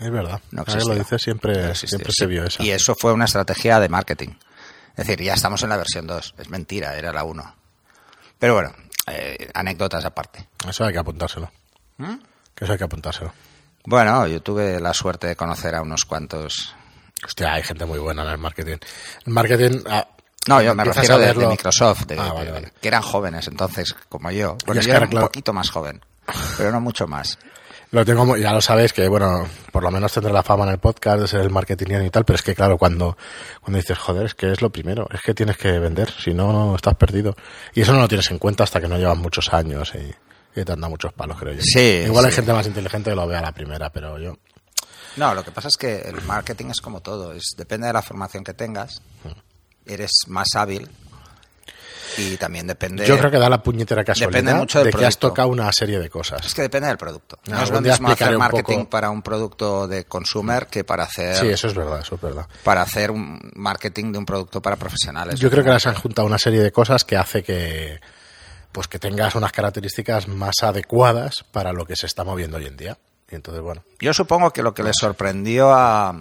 Es 0.00 0.10
verdad. 0.10 0.40
No 0.50 0.64
Ahora 0.66 0.84
lo 0.84 0.94
dices, 0.94 1.22
siempre, 1.22 1.68
No 1.68 1.74
siempre 1.74 2.12
se 2.12 2.26
vio 2.26 2.44
esa. 2.44 2.62
Y 2.62 2.70
eso 2.70 2.94
fue 2.94 3.12
una 3.12 3.24
estrategia 3.26 3.78
de 3.80 3.88
marketing. 3.88 4.30
Es 4.96 5.06
decir, 5.06 5.22
ya 5.22 5.34
estamos 5.34 5.62
en 5.62 5.68
la 5.70 5.76
versión 5.76 6.06
2. 6.06 6.34
Es 6.38 6.48
mentira, 6.50 6.96
era 6.96 7.12
la 7.12 7.24
1. 7.24 7.54
Pero 8.38 8.54
bueno, 8.54 8.72
eh, 9.06 9.48
anécdotas 9.54 10.04
aparte. 10.04 10.48
Eso 10.68 10.84
hay 10.84 10.92
que 10.92 10.98
apuntárselo. 10.98 11.50
¿Mm? 11.98 12.14
Que 12.54 12.64
eso 12.64 12.72
hay 12.72 12.78
que 12.78 12.84
apuntárselo. 12.84 13.32
Bueno, 13.84 14.26
yo 14.26 14.42
tuve 14.42 14.80
la 14.80 14.92
suerte 14.94 15.26
de 15.28 15.36
conocer 15.36 15.74
a 15.74 15.82
unos 15.82 16.04
cuantos. 16.04 16.74
Hostia, 17.24 17.54
hay 17.54 17.62
gente 17.62 17.84
muy 17.86 17.98
buena 17.98 18.22
en 18.22 18.28
el 18.30 18.38
marketing. 18.38 18.76
El 19.26 19.32
marketing. 19.32 19.80
ah, 19.88 20.06
No, 20.48 20.60
yo 20.60 20.74
me 20.74 20.84
refiero 20.84 21.14
a 21.14 21.18
de, 21.18 21.34
Microsoft, 21.34 22.06
de- 22.06 22.18
Ah, 22.18 22.32
vale, 22.32 22.52
de- 22.52 22.72
que 22.80 22.88
eran 22.88 23.02
jóvenes 23.02 23.46
entonces, 23.48 23.94
como 24.08 24.30
yo. 24.32 24.56
Bueno, 24.66 24.80
es 24.80 24.86
yo 24.86 24.92
que 24.92 24.96
era 24.96 25.06
claro- 25.08 25.26
un 25.26 25.28
poquito 25.30 25.52
más 25.52 25.70
joven, 25.70 26.04
pero 26.58 26.72
no 26.72 26.80
mucho 26.80 27.06
más. 27.06 27.38
Lo 27.92 28.04
tengo, 28.06 28.24
muy- 28.24 28.40
ya 28.40 28.52
lo 28.54 28.60
sabéis 28.62 28.92
que, 28.94 29.06
bueno, 29.06 29.46
por 29.70 29.82
lo 29.82 29.90
menos 29.90 30.10
tendré 30.12 30.32
la 30.32 30.42
fama 30.42 30.64
en 30.64 30.70
el 30.70 30.78
podcast 30.78 31.20
de 31.20 31.28
ser 31.28 31.40
el 31.42 31.50
marketingiano 31.50 32.04
y 32.04 32.10
tal, 32.10 32.24
pero 32.24 32.36
es 32.36 32.42
que, 32.42 32.54
claro, 32.54 32.78
cuando, 32.78 33.16
cuando 33.60 33.76
dices, 33.78 33.98
joder, 33.98 34.24
es 34.26 34.34
que 34.34 34.50
es 34.50 34.62
lo 34.62 34.70
primero, 34.70 35.06
es 35.12 35.20
que 35.20 35.34
tienes 35.34 35.58
que 35.58 35.78
vender, 35.78 36.10
si 36.10 36.32
no, 36.32 36.52
no 36.52 36.74
estás 36.74 36.94
perdido. 36.96 37.36
Y 37.74 37.82
eso 37.82 37.92
no 37.92 38.00
lo 38.00 38.08
tienes 38.08 38.30
en 38.30 38.38
cuenta 38.38 38.64
hasta 38.64 38.80
que 38.80 38.88
no 38.88 38.96
llevas 38.96 39.18
muchos 39.18 39.52
años 39.52 39.92
y, 39.94 40.58
y 40.58 40.64
te 40.64 40.72
han 40.72 40.80
dado 40.80 40.88
muchos 40.90 41.12
palos, 41.12 41.38
creo 41.38 41.52
yo. 41.52 41.60
Sí, 41.62 42.04
Igual 42.06 42.24
hay 42.24 42.30
sí. 42.30 42.36
gente 42.36 42.52
más 42.54 42.66
inteligente 42.66 43.10
que 43.10 43.16
lo 43.16 43.26
ve 43.26 43.36
a 43.36 43.42
la 43.42 43.52
primera, 43.52 43.90
pero 43.90 44.18
yo. 44.18 44.38
No, 45.16 45.34
lo 45.34 45.44
que 45.44 45.50
pasa 45.50 45.68
es 45.68 45.76
que 45.76 46.00
el 46.00 46.22
marketing 46.22 46.70
es 46.70 46.80
como 46.80 47.00
todo, 47.02 47.34
es 47.34 47.52
depende 47.58 47.88
de 47.88 47.92
la 47.92 48.00
formación 48.00 48.42
que 48.42 48.54
tengas, 48.54 49.02
eres 49.84 50.12
más 50.28 50.48
hábil 50.54 50.88
y 52.18 52.36
también 52.36 52.66
depende. 52.66 53.06
Yo 53.06 53.18
creo 53.18 53.30
que 53.30 53.38
da 53.38 53.48
la 53.48 53.62
puñetera 53.62 54.04
casualidad 54.04 54.40
Depende 54.40 54.54
mucho 54.58 54.78
del 54.78 54.92
de 54.92 54.98
que 54.98 55.06
has 55.06 55.18
tocado 55.18 55.48
una 55.48 55.70
serie 55.72 55.98
de 55.98 56.10
cosas. 56.10 56.44
Es 56.46 56.54
que 56.54 56.62
depende 56.62 56.88
del 56.88 56.98
producto. 56.98 57.38
No 57.46 57.56
Algún 57.58 57.64
es 57.64 57.70
lo 57.70 57.80
mismo 57.80 58.08
hacer 58.10 58.38
marketing 58.38 58.78
poco- 58.78 58.90
para 58.90 59.10
un 59.10 59.22
producto 59.22 59.88
de 59.88 60.04
consumer 60.04 60.66
que 60.66 60.84
para 60.84 61.04
hacer 61.04 61.36
Sí, 61.36 61.48
eso 61.48 61.68
es 61.68 61.74
verdad, 61.74 62.00
eso 62.00 62.14
es 62.16 62.20
verdad. 62.20 62.46
para 62.64 62.82
hacer 62.82 63.10
un 63.10 63.40
marketing 63.56 64.12
de 64.12 64.18
un 64.18 64.26
producto 64.26 64.60
para 64.62 64.76
profesionales. 64.76 65.38
Yo 65.40 65.50
creo 65.50 65.64
que 65.64 65.80
se 65.80 65.88
han 65.88 65.94
juntado 65.96 66.26
una 66.26 66.38
serie 66.38 66.60
de 66.60 66.70
cosas 66.72 67.04
que 67.04 67.16
hace 67.16 67.42
que 67.42 68.00
pues 68.72 68.88
que 68.88 68.98
tengas 68.98 69.34
unas 69.34 69.52
características 69.52 70.28
más 70.28 70.54
adecuadas 70.62 71.44
para 71.52 71.72
lo 71.72 71.84
que 71.84 71.94
se 71.94 72.06
está 72.06 72.24
moviendo 72.24 72.56
hoy 72.56 72.64
en 72.66 72.76
día. 72.78 72.98
Y 73.30 73.34
entonces, 73.34 73.62
bueno, 73.62 73.82
Yo 74.00 74.12
supongo 74.14 74.50
que 74.50 74.62
lo 74.62 74.72
que 74.74 74.82
le 74.82 74.92
sorprendió 74.98 75.72
a, 75.74 76.14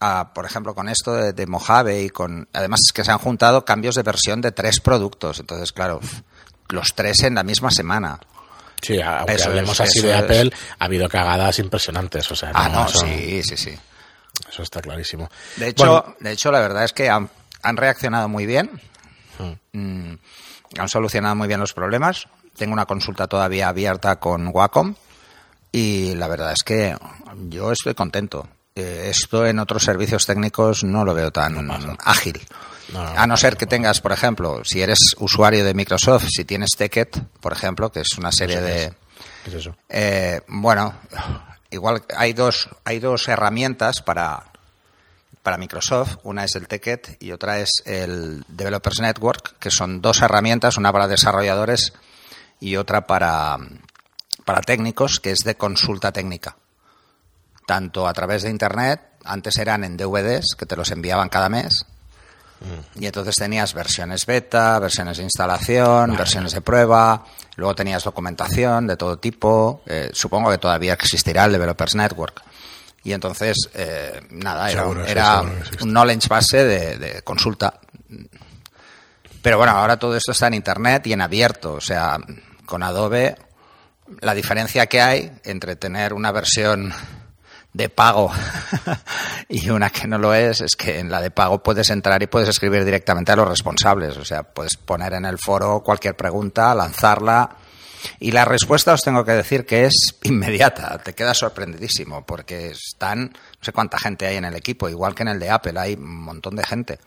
a, 0.00 0.32
por 0.34 0.44
ejemplo, 0.44 0.74
con 0.74 0.88
esto 0.88 1.14
de, 1.14 1.32
de, 1.32 1.46
Mojave 1.46 2.02
y 2.02 2.10
con. 2.10 2.48
Además, 2.52 2.80
es 2.86 2.92
que 2.92 3.04
se 3.04 3.10
han 3.10 3.18
juntado 3.18 3.64
cambios 3.64 3.94
de 3.94 4.02
versión 4.02 4.40
de 4.40 4.52
tres 4.52 4.80
productos. 4.80 5.40
Entonces, 5.40 5.72
claro, 5.72 6.00
los 6.68 6.94
tres 6.94 7.22
en 7.22 7.34
la 7.34 7.42
misma 7.42 7.70
semana. 7.70 8.20
Sí, 8.82 9.00
aunque 9.00 9.34
eso 9.34 9.48
hablemos 9.48 9.80
es, 9.80 9.88
así 9.88 10.02
de 10.02 10.14
Apple, 10.14 10.52
ha 10.78 10.84
habido 10.84 11.08
cagadas 11.08 11.58
impresionantes. 11.58 12.30
O 12.30 12.36
sea, 12.36 12.52
ah, 12.54 12.68
no, 12.68 12.88
sí, 12.88 13.42
sí, 13.42 13.56
sí. 13.56 13.76
Eso 14.48 14.62
está 14.62 14.80
clarísimo. 14.80 15.30
De 15.56 15.68
hecho, 15.68 15.86
bueno, 15.86 16.16
de 16.20 16.32
hecho 16.32 16.52
la 16.52 16.60
verdad 16.60 16.84
es 16.84 16.92
que 16.92 17.08
han, 17.08 17.30
han 17.62 17.76
reaccionado 17.76 18.28
muy 18.28 18.46
bien. 18.46 18.70
Hmm. 19.38 19.78
Mm, 19.78 20.18
han 20.78 20.88
solucionado 20.88 21.34
muy 21.36 21.48
bien 21.48 21.60
los 21.60 21.72
problemas. 21.72 22.28
Tengo 22.56 22.72
una 22.72 22.86
consulta 22.86 23.26
todavía 23.26 23.68
abierta 23.68 24.16
con 24.16 24.48
Wacom 24.52 24.94
y 25.72 26.14
la 26.14 26.28
verdad 26.28 26.52
es 26.52 26.62
que 26.64 26.96
yo 27.48 27.72
estoy 27.72 27.94
contento. 27.94 28.48
Eh, 28.76 29.08
esto 29.08 29.46
en 29.46 29.58
otros 29.58 29.82
servicios 29.84 30.26
técnicos 30.26 30.84
no 30.84 31.02
lo 31.02 31.14
veo 31.14 31.30
tan 31.32 31.66
no 31.66 31.96
ágil. 32.04 32.46
No, 32.92 33.02
no, 33.02 33.18
a 33.18 33.26
no 33.26 33.36
ser 33.38 33.56
que 33.56 33.66
tengas, 33.66 34.02
por 34.02 34.12
ejemplo, 34.12 34.62
si 34.64 34.82
eres 34.82 35.16
usuario 35.18 35.64
de 35.64 35.72
Microsoft, 35.72 36.26
si 36.28 36.44
tienes 36.44 36.70
Ticket, 36.76 37.18
por 37.40 37.54
ejemplo, 37.54 37.90
que 37.90 38.00
es 38.00 38.18
una 38.18 38.30
serie 38.30 38.60
de... 38.60 38.94
¿Qué 39.44 39.50
es 39.50 39.56
eso? 39.56 39.74
Eh, 39.88 40.42
bueno, 40.48 40.94
igual 41.70 42.02
hay 42.16 42.34
dos, 42.34 42.68
hay 42.84 43.00
dos 43.00 43.26
herramientas 43.28 44.02
para, 44.02 44.44
para 45.42 45.56
Microsoft. 45.56 46.18
Una 46.24 46.44
es 46.44 46.54
el 46.54 46.68
Ticket 46.68 47.16
y 47.18 47.32
otra 47.32 47.60
es 47.60 47.82
el 47.86 48.44
Developers 48.46 49.00
Network, 49.00 49.58
que 49.58 49.70
son 49.70 50.02
dos 50.02 50.20
herramientas, 50.20 50.76
una 50.76 50.92
para 50.92 51.08
desarrolladores 51.08 51.94
y 52.60 52.76
otra 52.76 53.06
para, 53.06 53.56
para 54.44 54.60
técnicos, 54.60 55.18
que 55.18 55.30
es 55.30 55.38
de 55.44 55.56
consulta 55.56 56.12
técnica. 56.12 56.56
Tanto 57.66 58.06
a 58.06 58.12
través 58.12 58.42
de 58.42 58.50
Internet, 58.50 59.00
antes 59.24 59.58
eran 59.58 59.84
en 59.84 59.96
DVDs, 59.96 60.54
que 60.56 60.66
te 60.66 60.76
los 60.76 60.90
enviaban 60.90 61.28
cada 61.28 61.48
mes, 61.48 61.84
y 62.94 63.04
entonces 63.04 63.36
tenías 63.36 63.74
versiones 63.74 64.24
beta, 64.24 64.78
versiones 64.78 65.18
de 65.18 65.24
instalación, 65.24 66.08
vale. 66.08 66.16
versiones 66.16 66.52
de 66.52 66.62
prueba, 66.62 67.24
luego 67.56 67.74
tenías 67.74 68.02
documentación 68.02 68.86
de 68.86 68.96
todo 68.96 69.18
tipo, 69.18 69.82
eh, 69.86 70.10
supongo 70.12 70.50
que 70.50 70.58
todavía 70.58 70.94
existirá 70.94 71.44
el 71.44 71.52
Developers 71.52 71.94
Network. 71.94 72.42
Y 73.04 73.12
entonces, 73.12 73.56
eh, 73.74 74.20
nada, 74.30 74.70
era, 74.70 75.42
un 75.80 75.92
knowledge 75.92 76.28
base 76.28 76.64
de, 76.64 76.98
de, 76.98 77.22
consulta. 77.22 77.78
Pero 79.42 79.58
bueno, 79.58 79.72
ahora 79.72 79.96
todo 79.96 80.16
esto 80.16 80.32
está 80.32 80.48
en 80.48 80.54
Internet 80.54 81.06
y 81.06 81.12
en 81.12 81.20
abierto, 81.20 81.74
o 81.74 81.80
sea, 81.80 82.18
con 82.64 82.82
Adobe, 82.82 83.36
la 84.20 84.34
diferencia 84.34 84.86
que 84.86 85.00
hay 85.00 85.30
entre 85.44 85.76
tener 85.76 86.14
una 86.14 86.32
versión 86.32 86.92
de 87.76 87.90
pago 87.90 88.32
y 89.50 89.68
una 89.68 89.90
que 89.90 90.08
no 90.08 90.16
lo 90.16 90.32
es, 90.32 90.62
es 90.62 90.76
que 90.76 90.98
en 90.98 91.10
la 91.10 91.20
de 91.20 91.30
pago 91.30 91.62
puedes 91.62 91.90
entrar 91.90 92.22
y 92.22 92.26
puedes 92.26 92.48
escribir 92.48 92.84
directamente 92.86 93.32
a 93.32 93.36
los 93.36 93.46
responsables. 93.46 94.16
O 94.16 94.24
sea, 94.24 94.42
puedes 94.44 94.78
poner 94.78 95.12
en 95.12 95.26
el 95.26 95.36
foro 95.38 95.80
cualquier 95.80 96.16
pregunta, 96.16 96.74
lanzarla. 96.74 97.56
Y 98.18 98.30
la 98.30 98.46
respuesta 98.46 98.94
os 98.94 99.02
tengo 99.02 99.24
que 99.24 99.32
decir 99.32 99.66
que 99.66 99.84
es 99.84 99.94
inmediata. 100.22 100.98
Te 100.98 101.14
quedas 101.14 101.36
sorprendidísimo 101.36 102.24
porque 102.24 102.70
están, 102.70 103.24
no 103.24 103.60
sé 103.60 103.72
cuánta 103.72 103.98
gente 103.98 104.26
hay 104.26 104.36
en 104.36 104.46
el 104.46 104.56
equipo, 104.56 104.88
igual 104.88 105.14
que 105.14 105.24
en 105.24 105.28
el 105.28 105.38
de 105.38 105.50
Apple, 105.50 105.78
hay 105.78 105.94
un 105.94 106.22
montón 106.22 106.56
de 106.56 106.64
gente. 106.64 106.98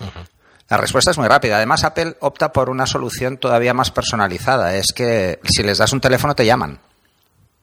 Uh 0.00 0.04
-huh. 0.04 0.28
La 0.68 0.76
respuesta 0.76 1.12
es 1.12 1.18
muy 1.18 1.28
rápida. 1.28 1.56
Además, 1.56 1.84
Apple 1.84 2.16
opta 2.20 2.52
por 2.52 2.68
una 2.68 2.86
solución 2.86 3.38
todavía 3.38 3.74
más 3.74 3.90
personalizada. 3.90 4.74
Es 4.76 4.92
que 4.92 5.40
si 5.44 5.62
les 5.62 5.78
das 5.78 5.92
un 5.92 6.00
teléfono, 6.00 6.34
te 6.34 6.46
llaman. 6.46 6.80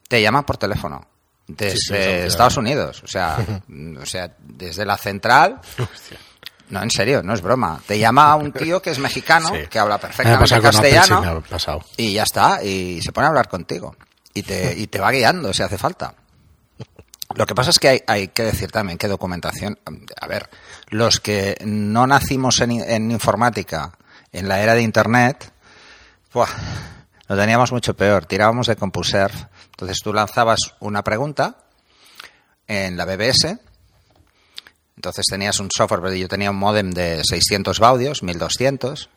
Te 0.08 0.22
llaman 0.22 0.44
por 0.44 0.56
teléfono 0.56 1.17
desde 1.48 2.26
Estados 2.26 2.58
Unidos, 2.58 3.02
o 3.02 3.06
sea, 3.06 3.38
o 4.00 4.06
sea, 4.06 4.30
desde 4.38 4.84
la 4.84 4.96
central. 4.96 5.60
No, 6.68 6.82
en 6.82 6.90
serio, 6.90 7.22
no 7.22 7.32
es 7.32 7.40
broma. 7.40 7.80
Te 7.86 7.98
llama 7.98 8.36
un 8.36 8.52
tío 8.52 8.80
que 8.80 8.90
es 8.90 8.98
mexicano, 8.98 9.48
sí. 9.48 9.66
que 9.68 9.78
habla 9.78 9.98
perfectamente 9.98 10.60
castellano, 10.60 11.42
y 11.96 12.12
ya 12.12 12.22
está, 12.22 12.62
y 12.62 13.00
se 13.02 13.12
pone 13.12 13.26
a 13.26 13.30
hablar 13.30 13.48
contigo. 13.48 13.96
Y 14.34 14.42
te, 14.42 14.78
y 14.78 14.86
te 14.86 15.00
va 15.00 15.10
guiando 15.10 15.52
si 15.52 15.62
hace 15.62 15.78
falta. 15.78 16.14
Lo 17.34 17.46
que 17.46 17.54
pasa 17.54 17.70
es 17.70 17.78
que 17.78 17.88
hay, 17.88 18.00
hay, 18.06 18.28
que 18.28 18.42
decir 18.42 18.70
también 18.70 18.98
que 18.98 19.08
documentación. 19.08 19.78
A 20.20 20.26
ver, 20.26 20.48
los 20.88 21.18
que 21.18 21.56
no 21.64 22.06
nacimos 22.06 22.60
en, 22.60 22.72
en 22.72 23.10
informática 23.10 23.92
en 24.32 24.48
la 24.48 24.60
era 24.60 24.74
de 24.74 24.82
Internet, 24.82 25.52
¡buah! 26.32 26.48
lo 27.26 27.36
teníamos 27.36 27.72
mucho 27.72 27.94
peor. 27.94 28.26
Tirábamos 28.26 28.66
de 28.66 28.76
CompuServe 28.76 29.48
entonces 29.78 30.00
tú 30.02 30.12
lanzabas 30.12 30.58
una 30.80 31.04
pregunta 31.04 31.56
en 32.66 32.96
la 32.96 33.04
BBS, 33.04 33.60
entonces 34.96 35.24
tenías 35.30 35.60
un 35.60 35.68
software, 35.70 36.00
pero 36.02 36.14
yo 36.14 36.26
tenía 36.26 36.50
un 36.50 36.56
modem 36.56 36.90
de 36.90 37.22
600 37.22 37.78
baudios, 37.78 38.24
1200, 38.24 39.08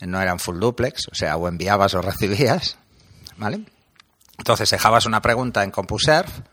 no 0.00 0.20
eran 0.20 0.38
full 0.38 0.60
duplex, 0.60 1.08
o 1.10 1.14
sea, 1.14 1.38
o 1.38 1.48
enviabas 1.48 1.94
o 1.94 2.02
recibías, 2.02 2.76
¿vale? 3.38 3.64
Entonces 4.36 4.68
dejabas 4.68 5.06
una 5.06 5.22
pregunta 5.22 5.64
en 5.64 5.70
CompuServe, 5.70 6.44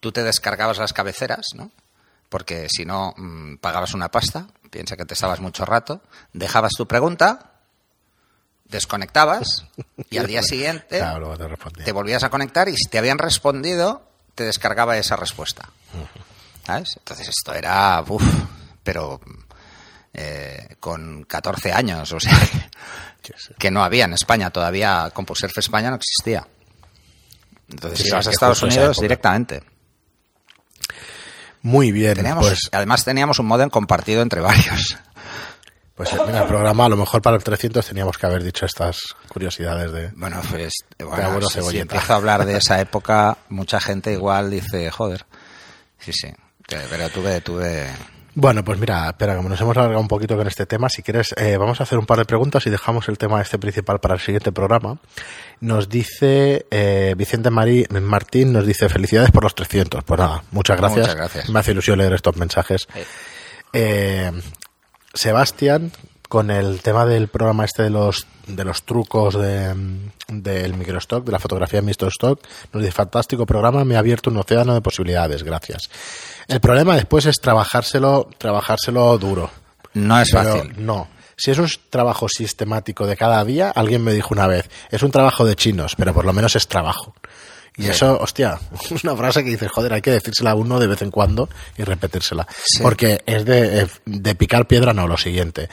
tú 0.00 0.12
te 0.12 0.22
descargabas 0.22 0.76
las 0.76 0.92
cabeceras, 0.92 1.46
¿no? 1.54 1.70
Porque 2.28 2.68
si 2.68 2.84
no, 2.84 3.14
mmm, 3.16 3.56
pagabas 3.56 3.94
una 3.94 4.10
pasta, 4.10 4.48
piensa 4.70 4.98
que 4.98 5.06
te 5.06 5.14
estabas 5.14 5.40
mucho 5.40 5.64
rato, 5.64 6.02
dejabas 6.34 6.72
tu 6.76 6.86
pregunta, 6.86 7.49
desconectabas 8.70 9.66
y 10.08 10.18
al 10.18 10.26
día 10.26 10.42
siguiente 10.44 10.98
claro, 10.98 11.36
te, 11.36 11.84
te, 11.84 11.92
volvías 11.92 12.22
a 12.22 12.30
conectar 12.30 12.68
y 12.68 12.76
si 12.76 12.88
te 12.88 12.98
habían 12.98 13.18
respondido, 13.18 14.02
te 14.34 14.44
descargaba 14.44 14.96
esa 14.96 15.16
respuesta. 15.16 15.68
¿Sabes? 16.64 16.94
Entonces 16.98 17.28
esto 17.28 17.54
era, 17.54 18.02
uff, 18.06 18.22
pero 18.82 19.20
eh, 20.12 20.76
con 20.80 21.24
14 21.24 21.72
años, 21.72 22.12
o 22.12 22.20
sea, 22.20 22.38
que 23.58 23.70
no 23.70 23.82
había 23.82 24.04
en 24.04 24.14
España 24.14 24.50
todavía, 24.50 25.10
CompuServe 25.12 25.54
España 25.58 25.90
no 25.90 25.96
existía. 25.96 26.46
Entonces 27.68 28.06
ibas 28.06 28.26
a 28.26 28.30
Estados 28.30 28.62
Unidos 28.62 29.00
directamente. 29.00 29.62
Muy 31.62 31.92
bien. 31.92 32.14
Teníamos, 32.14 32.48
pues... 32.48 32.68
Además 32.72 33.04
teníamos 33.04 33.38
un 33.38 33.46
modem 33.46 33.70
compartido 33.70 34.22
entre 34.22 34.40
varios. 34.40 34.96
Pues 36.00 36.14
en 36.14 36.34
el 36.34 36.46
programa, 36.46 36.86
a 36.86 36.88
lo 36.88 36.96
mejor 36.96 37.20
para 37.20 37.36
el 37.36 37.44
300 37.44 37.84
teníamos 37.84 38.16
que 38.16 38.24
haber 38.24 38.42
dicho 38.42 38.64
estas 38.64 39.14
curiosidades 39.28 39.92
de. 39.92 40.10
Bueno, 40.16 40.40
pues. 40.50 40.72
Bueno, 40.98 41.42
si, 41.42 41.60
si 41.60 41.78
empiezo 41.78 42.14
a 42.14 42.16
hablar 42.16 42.46
de 42.46 42.56
esa 42.56 42.80
época, 42.80 43.36
mucha 43.50 43.80
gente 43.80 44.10
igual 44.10 44.50
dice, 44.50 44.90
joder. 44.90 45.26
Sí, 45.98 46.14
sí. 46.14 46.28
Pero 46.66 47.10
tuve. 47.10 47.42
tuve... 47.42 47.86
Bueno, 48.34 48.64
pues 48.64 48.78
mira, 48.78 49.08
espera, 49.08 49.36
como 49.36 49.50
nos 49.50 49.60
hemos 49.60 49.76
alargado 49.76 50.00
un 50.00 50.08
poquito 50.08 50.38
con 50.38 50.46
este 50.46 50.64
tema, 50.64 50.88
si 50.88 51.02
quieres, 51.02 51.34
eh, 51.36 51.58
vamos 51.58 51.80
a 51.80 51.82
hacer 51.82 51.98
un 51.98 52.06
par 52.06 52.16
de 52.16 52.24
preguntas 52.24 52.66
y 52.66 52.70
dejamos 52.70 53.06
el 53.10 53.18
tema 53.18 53.42
este 53.42 53.58
principal 53.58 54.00
para 54.00 54.14
el 54.14 54.20
siguiente 54.20 54.52
programa. 54.52 54.96
Nos 55.60 55.90
dice 55.90 56.64
eh, 56.70 57.14
Vicente 57.14 57.50
Marí, 57.50 57.84
Martín, 57.90 58.54
nos 58.54 58.66
dice 58.66 58.88
felicidades 58.88 59.32
por 59.32 59.42
los 59.42 59.54
300. 59.54 60.02
Pues 60.04 60.18
nada, 60.18 60.44
muchas 60.50 60.78
gracias. 60.78 61.08
Muchas 61.08 61.16
gracias. 61.16 61.50
Me 61.50 61.60
hace 61.60 61.72
ilusión 61.72 61.98
leer 61.98 62.14
estos 62.14 62.36
mensajes. 62.36 62.88
Sí. 62.90 63.00
Eh, 63.74 64.32
Sebastián, 65.14 65.92
con 66.28 66.50
el 66.50 66.80
tema 66.80 67.06
del 67.06 67.28
programa 67.28 67.64
este 67.64 67.82
de 67.82 67.90
los 67.90 68.26
de 68.46 68.64
los 68.64 68.82
trucos 68.82 69.34
de, 69.34 69.74
del 70.28 70.74
microstock, 70.74 71.24
de 71.24 71.32
la 71.32 71.38
fotografía 71.38 71.80
en 71.80 71.86
microstock, 71.86 72.40
nos 72.72 72.82
dice 72.82 72.92
fantástico 72.92 73.46
programa, 73.46 73.84
me 73.84 73.96
ha 73.96 74.00
abierto 74.00 74.30
un 74.30 74.36
océano 74.36 74.74
de 74.74 74.80
posibilidades, 74.80 75.42
gracias. 75.42 75.90
El 76.48 76.60
problema 76.60 76.96
después 76.96 77.26
es 77.26 77.36
trabajárselo, 77.40 78.28
trabajárselo 78.38 79.16
duro. 79.18 79.50
No 79.94 80.20
es 80.20 80.30
fácil. 80.30 80.74
No. 80.78 81.08
Si 81.36 81.50
es 81.50 81.58
un 81.58 81.68
trabajo 81.88 82.28
sistemático 82.28 83.06
de 83.06 83.16
cada 83.16 83.42
día, 83.44 83.70
alguien 83.70 84.04
me 84.04 84.12
dijo 84.12 84.34
una 84.34 84.46
vez, 84.46 84.68
es 84.90 85.02
un 85.02 85.10
trabajo 85.10 85.44
de 85.44 85.56
chinos, 85.56 85.94
pero 85.96 86.12
por 86.12 86.24
lo 86.24 86.32
menos 86.32 86.54
es 86.54 86.68
trabajo. 86.68 87.14
Y 87.76 87.84
sí. 87.84 87.90
eso, 87.90 88.18
hostia, 88.20 88.58
es 88.90 89.04
una 89.04 89.16
frase 89.16 89.44
que 89.44 89.50
dices, 89.50 89.70
joder, 89.70 89.92
hay 89.92 90.02
que 90.02 90.10
decírsela 90.10 90.52
a 90.52 90.54
uno 90.54 90.78
de 90.78 90.86
vez 90.86 91.02
en 91.02 91.10
cuando 91.10 91.48
y 91.76 91.84
repetírsela. 91.84 92.46
Sí. 92.64 92.82
Porque 92.82 93.22
es 93.26 93.44
de, 93.44 93.88
de, 94.04 94.34
picar 94.34 94.66
piedra, 94.66 94.92
no, 94.92 95.06
lo 95.06 95.16
siguiente. 95.16 95.68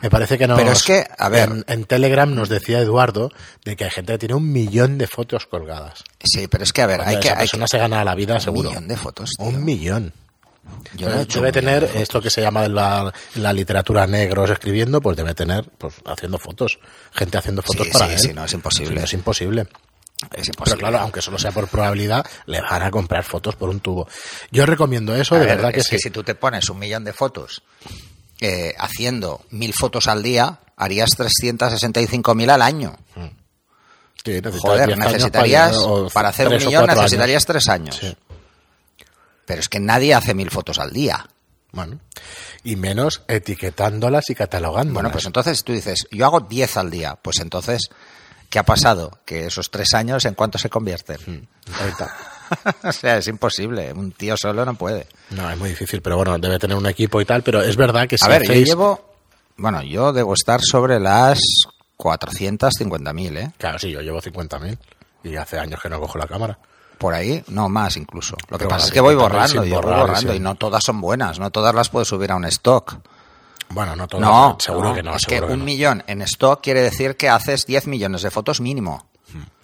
Me 0.00 0.10
parece 0.10 0.38
que 0.38 0.46
no. 0.46 0.56
Pero 0.56 0.72
es 0.72 0.82
que, 0.82 1.06
a 1.18 1.28
ver. 1.28 1.48
En, 1.48 1.64
en, 1.68 1.84
Telegram 1.84 2.32
nos 2.34 2.48
decía 2.48 2.80
Eduardo 2.80 3.30
de 3.64 3.76
que 3.76 3.84
hay 3.84 3.90
gente 3.90 4.12
que 4.12 4.18
tiene 4.18 4.34
un 4.34 4.50
millón 4.50 4.98
de 4.98 5.06
fotos 5.06 5.46
colgadas. 5.46 6.04
Sí, 6.24 6.48
pero 6.48 6.64
es 6.64 6.72
que, 6.72 6.82
a 6.82 6.86
ver, 6.86 7.00
hay 7.02 7.14
esa 7.14 7.20
que. 7.20 7.28
Esa 7.28 7.38
persona 7.38 7.64
hay 7.64 7.68
se 7.68 7.78
gana 7.78 8.04
la 8.04 8.14
vida, 8.14 8.40
seguro. 8.40 8.68
Un 8.68 8.74
millón 8.74 8.88
de 8.88 8.96
fotos. 8.96 9.30
Tío. 9.36 9.46
Un 9.46 9.64
millón. 9.64 10.12
Yo 10.94 11.08
no 11.08 11.24
debe 11.24 11.52
tener 11.52 11.84
esto 11.94 12.20
que 12.20 12.30
se 12.30 12.40
llama 12.40 12.68
la, 12.68 13.12
la, 13.34 13.52
literatura 13.52 14.06
negros 14.06 14.50
escribiendo, 14.50 15.00
pues 15.00 15.16
debe 15.16 15.34
tener 15.34 15.68
pues 15.76 15.94
haciendo 16.04 16.38
fotos, 16.38 16.78
gente 17.12 17.38
haciendo 17.38 17.62
fotos 17.62 17.86
sí, 17.86 17.92
para 17.92 18.06
sí, 18.06 18.12
él. 18.12 18.18
Sí, 18.20 18.32
no, 18.32 18.44
es 18.44 18.52
imposible. 18.52 19.02
Es 19.02 19.12
imposible. 19.12 19.66
Es 20.34 20.48
imposible. 20.48 20.76
Pero 20.76 20.78
claro, 20.78 20.98
aunque 21.00 21.20
solo 21.22 21.38
sea 21.38 21.52
por 21.52 21.68
probabilidad, 21.68 22.24
le 22.46 22.60
van 22.60 22.82
a 22.82 22.90
comprar 22.90 23.24
fotos 23.24 23.56
por 23.56 23.68
un 23.68 23.80
tubo. 23.80 24.08
Yo 24.50 24.66
recomiendo 24.66 25.14
eso, 25.14 25.34
a 25.34 25.38
de 25.38 25.46
ver, 25.46 25.56
verdad 25.56 25.72
que 25.72 25.80
es 25.80 25.86
sí. 25.86 25.96
que 25.96 25.98
si 25.98 26.10
tú 26.10 26.22
te 26.22 26.34
pones 26.34 26.68
un 26.70 26.78
millón 26.78 27.04
de 27.04 27.12
fotos 27.12 27.62
eh, 28.40 28.74
haciendo 28.78 29.44
mil 29.50 29.72
fotos 29.74 30.08
al 30.08 30.22
día, 30.22 30.60
harías 30.76 31.10
365.000 31.10 32.50
al 32.50 32.62
año. 32.62 32.96
Sí, 34.24 34.40
Joder, 34.60 34.96
necesitarías, 34.96 35.76
para, 35.76 36.08
para, 36.08 36.28
hacer 36.28 36.48
un 36.48 36.56
millón 36.56 36.86
necesitarías 36.86 37.42
años. 37.42 37.46
tres 37.46 37.68
años. 37.68 37.96
Sí. 38.00 38.16
Pero 39.44 39.60
es 39.60 39.68
que 39.68 39.80
nadie 39.80 40.14
hace 40.14 40.34
mil 40.34 40.50
fotos 40.50 40.78
al 40.78 40.92
día. 40.92 41.26
Bueno, 41.72 41.98
y 42.64 42.76
menos 42.76 43.22
etiquetándolas 43.28 44.30
y 44.30 44.34
catalogándolas. 44.34 44.94
Bueno, 44.94 45.10
pues 45.10 45.24
entonces 45.24 45.64
tú 45.64 45.72
dices, 45.72 46.06
yo 46.10 46.26
hago 46.26 46.40
10 46.40 46.76
al 46.76 46.90
día. 46.90 47.18
Pues 47.20 47.40
entonces, 47.40 47.90
¿qué 48.52 48.58
ha 48.58 48.62
pasado? 48.64 49.18
Que 49.24 49.46
esos 49.46 49.70
tres 49.70 49.94
años, 49.94 50.26
¿en 50.26 50.34
cuánto 50.34 50.58
se 50.58 50.68
convierten? 50.68 51.16
Mm, 51.26 51.72
ahorita. 51.80 52.16
o 52.84 52.92
sea, 52.92 53.16
es 53.16 53.26
imposible. 53.28 53.90
Un 53.94 54.12
tío 54.12 54.36
solo 54.36 54.62
no 54.66 54.74
puede. 54.74 55.06
No, 55.30 55.50
es 55.50 55.56
muy 55.58 55.70
difícil, 55.70 56.02
pero 56.02 56.18
bueno, 56.18 56.38
debe 56.38 56.58
tener 56.58 56.76
un 56.76 56.84
equipo 56.86 57.18
y 57.18 57.24
tal, 57.24 57.42
pero 57.42 57.62
es 57.62 57.76
verdad 57.76 58.06
que 58.06 58.18
si 58.18 58.26
A 58.26 58.28
ver, 58.28 58.42
yo 58.44 58.52
hacéis- 58.52 58.66
llevo... 58.66 59.16
Bueno, 59.56 59.82
yo 59.82 60.12
debo 60.12 60.34
estar 60.34 60.60
sobre 60.62 61.00
las 61.00 61.40
450.000, 61.96 63.36
¿eh? 63.38 63.52
Claro, 63.56 63.78
sí, 63.78 63.90
yo 63.90 64.00
llevo 64.02 64.20
50.000 64.20 64.78
y 65.24 65.36
hace 65.36 65.58
años 65.58 65.80
que 65.80 65.88
no 65.88 65.98
cojo 66.00 66.18
la 66.18 66.26
cámara. 66.26 66.58
Por 66.98 67.14
ahí, 67.14 67.42
no 67.48 67.68
más 67.70 67.96
incluso. 67.96 68.36
Lo 68.48 68.58
que 68.58 68.64
Pero 68.64 68.68
pasa 68.68 68.86
es 68.86 68.92
que 68.92 69.00
voy 69.00 69.14
50.000 69.14 69.18
borrando, 69.18 69.54
yo 69.54 69.60
voy 69.62 69.70
borrar, 69.70 70.00
borrando 70.00 70.30
sí. 70.32 70.36
y 70.36 70.40
no 70.40 70.54
todas 70.56 70.82
son 70.84 71.00
buenas, 71.00 71.38
no 71.38 71.50
todas 71.50 71.74
las 71.74 71.88
puedo 71.88 72.04
subir 72.04 72.30
a 72.32 72.36
un 72.36 72.44
stock. 72.44 72.96
Bueno, 73.72 73.96
no 73.96 74.06
todo. 74.06 74.20
No, 74.20 74.56
seguro 74.60 74.94
que 74.94 75.02
no. 75.02 75.14
Es 75.16 75.26
que 75.26 75.40
un 75.40 75.58
no. 75.60 75.64
millón 75.64 76.02
en 76.06 76.22
stock 76.22 76.62
quiere 76.62 76.82
decir 76.82 77.16
que 77.16 77.28
haces 77.28 77.66
10 77.66 77.86
millones 77.86 78.22
de 78.22 78.30
fotos 78.30 78.60
mínimo. 78.60 79.06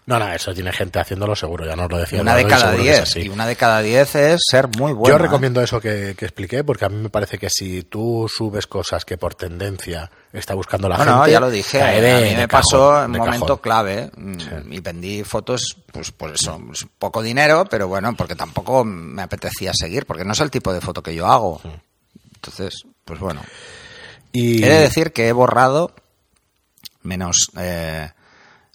No, 0.07 0.19
no, 0.19 0.33
eso 0.33 0.55
tiene 0.55 0.73
gente 0.73 0.99
haciéndolo 0.99 1.37
seguro, 1.37 1.67
ya 1.67 1.77
nos 1.77 1.91
lo 1.91 1.99
decía. 1.99 2.23
una 2.23 2.35
de 2.35 2.47
cada 2.47 2.71
seguro 2.71 2.83
que 2.83 2.89
es 2.93 2.97
10. 2.97 3.03
así. 3.03 3.21
Y 3.21 3.29
una 3.29 3.47
de 3.47 3.57
cada 3.57 3.83
10 3.83 4.15
es 4.15 4.41
ser 4.51 4.67
muy 4.79 4.95
bueno. 4.95 5.15
Yo 5.15 5.17
¿eh? 5.17 5.27
recomiendo 5.27 5.61
eso 5.61 5.83
que, 5.83 6.15
que 6.17 6.25
expliqué, 6.25 6.65
porque 6.65 6.87
a 6.87 6.89
mí 6.89 6.97
me 6.97 7.11
parece 7.11 7.37
que 7.37 7.51
si 7.51 7.83
tú 7.83 8.27
subes 8.35 8.67
cosas 8.67 9.05
que 9.05 9.19
por 9.19 9.35
tendencia 9.35 10.11
está 10.33 10.55
buscando 10.55 10.89
la 10.89 10.97
No, 10.97 11.05
gente. 11.05 11.15
no, 11.19 11.29
ya 11.29 11.41
lo 11.41 11.51
dije. 11.51 11.83
a 11.83 11.93
mí 11.93 12.01
me 12.01 12.49
cajón, 12.49 12.49
pasó 12.49 13.05
en 13.05 13.11
momento 13.11 13.45
cajón. 13.45 13.59
clave 13.59 14.11
mm, 14.17 14.73
y 14.73 14.81
vendí 14.81 15.25
fotos, 15.25 15.77
pues 15.93 16.11
por 16.11 16.31
eso, 16.33 16.59
pues, 16.67 16.87
poco 16.99 17.21
dinero, 17.23 17.67
pero 17.69 17.87
bueno, 17.87 18.15
porque 18.17 18.35
tampoco 18.35 18.87
me 18.87 19.21
apetecía 19.21 19.73
seguir, 19.75 20.07
porque 20.07 20.25
no 20.25 20.33
es 20.33 20.41
el 20.41 20.51
tipo 20.51 20.73
de 20.73 20.81
foto 20.81 21.03
que 21.03 21.15
yo 21.15 21.27
hago. 21.27 21.61
Entonces, 22.37 22.83
pues 23.05 23.21
bueno. 23.21 23.43
Y 24.39 24.63
He 24.65 24.69
de 24.69 24.79
decir 24.81 25.13
que 25.13 25.29
he 25.29 25.33
borrado, 25.33 25.93
menos 27.03 27.51
eh, 27.59 28.11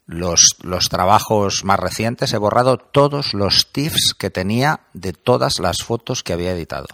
los, 0.06 0.56
los 0.62 0.90
trabajos 0.90 1.64
más 1.64 1.80
recientes, 1.80 2.34
he 2.34 2.38
borrado 2.38 2.78
todos 2.78 3.34
los 3.34 3.72
TIFFs 3.72 4.14
que 4.18 4.30
tenía 4.30 4.82
de 4.94 5.14
todas 5.14 5.60
las 5.60 5.78
fotos 5.84 6.24
que 6.24 6.34
había 6.34 6.52
editado. 6.52 6.88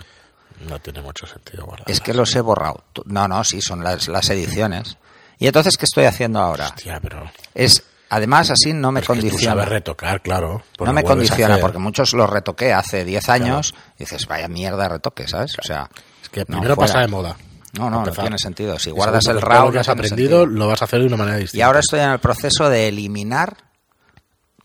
no 0.68 0.80
tiene 0.80 1.02
mucho 1.02 1.26
sentido 1.26 1.66
guardar. 1.66 1.90
Es 1.90 2.00
que 2.02 2.14
los 2.14 2.36
he 2.36 2.42
borrado. 2.42 2.84
No, 3.06 3.28
no, 3.28 3.44
sí, 3.44 3.62
son 3.62 3.84
las, 3.84 4.08
las 4.08 4.30
ediciones. 4.30 4.98
Y 5.40 5.48
entonces, 5.48 5.78
¿qué 5.78 5.86
estoy 5.86 6.06
haciendo 6.06 6.40
ahora? 6.40 6.66
Hostia, 6.68 7.00
pero. 7.02 7.24
Es, 7.56 7.82
además, 8.10 8.52
así 8.52 8.74
no 8.74 8.92
me 8.92 9.00
es 9.00 9.08
que 9.08 9.14
tú 9.14 9.20
condiciona. 9.22 9.54
sabes 9.56 9.70
retocar, 9.70 10.22
claro. 10.22 10.62
pues 10.78 10.86
no 10.88 10.94
me 10.94 11.04
condiciona, 11.04 11.58
porque 11.60 11.78
muchos 11.78 12.14
los 12.14 12.30
retoqué 12.30 12.74
hace 12.74 13.06
10 13.06 13.30
años 13.30 13.74
y 13.96 14.00
dices, 14.00 14.28
vaya 14.28 14.50
mierda 14.50 14.90
retoque, 14.90 15.28
¿sabes? 15.30 15.54
O 15.58 15.64
sea, 15.64 15.90
Es 16.22 16.28
que 16.30 16.42
no, 16.42 16.58
primero 16.58 16.76
fuera. 16.76 16.88
pasa 16.94 17.02
de 17.02 17.08
moda. 17.08 17.38
No, 17.74 17.90
no, 17.90 18.04
no 18.04 18.12
tiene 18.12 18.38
sentido. 18.38 18.80
Si 18.80 18.90
guardas 18.90 19.26
el 19.28 19.42
RAW, 19.42 19.66
lo 19.66 19.72
que 19.72 19.76
no 19.76 19.82
has 19.82 19.90
aprendido 19.90 20.42
sentido. 20.42 20.46
lo 20.46 20.68
vas 20.68 20.82
a 20.82 20.86
hacer 20.86 21.02
de 21.02 21.06
una 21.06 21.18
manera 21.18 21.38
distinta. 21.38 21.60
Y 21.60 21.62
ahora 21.62 21.80
estoy 21.80 22.00
en 22.00 22.10
el 22.10 22.20
proceso 22.20 22.70
de 22.70 22.88
eliminar 22.88 23.58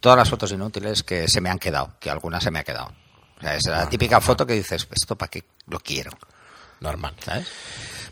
todas 0.01 0.19
las 0.19 0.31
fotos 0.31 0.53
inútiles 0.53 1.03
que 1.03 1.29
se 1.29 1.41
me 1.41 1.51
han 1.51 1.59
quedado, 1.59 1.95
que 2.01 2.11
algunas 2.11 2.43
se 2.43 2.51
me 2.51 2.61
ha 2.61 2.65
quedado. 2.65 2.93
O 3.39 3.41
sea, 3.41 3.57
es 3.57 3.65
la 3.67 3.89
típica 3.89 4.21
foto 4.21 4.47
que 4.47 4.55
dices, 4.55 4.89
¿esto 4.91 5.17
para 5.17 5.31
qué 5.31 5.45
lo 5.67 5.81
quiero? 5.81 6.11
Normal. 6.81 7.15
¿Sabes? 7.25 7.47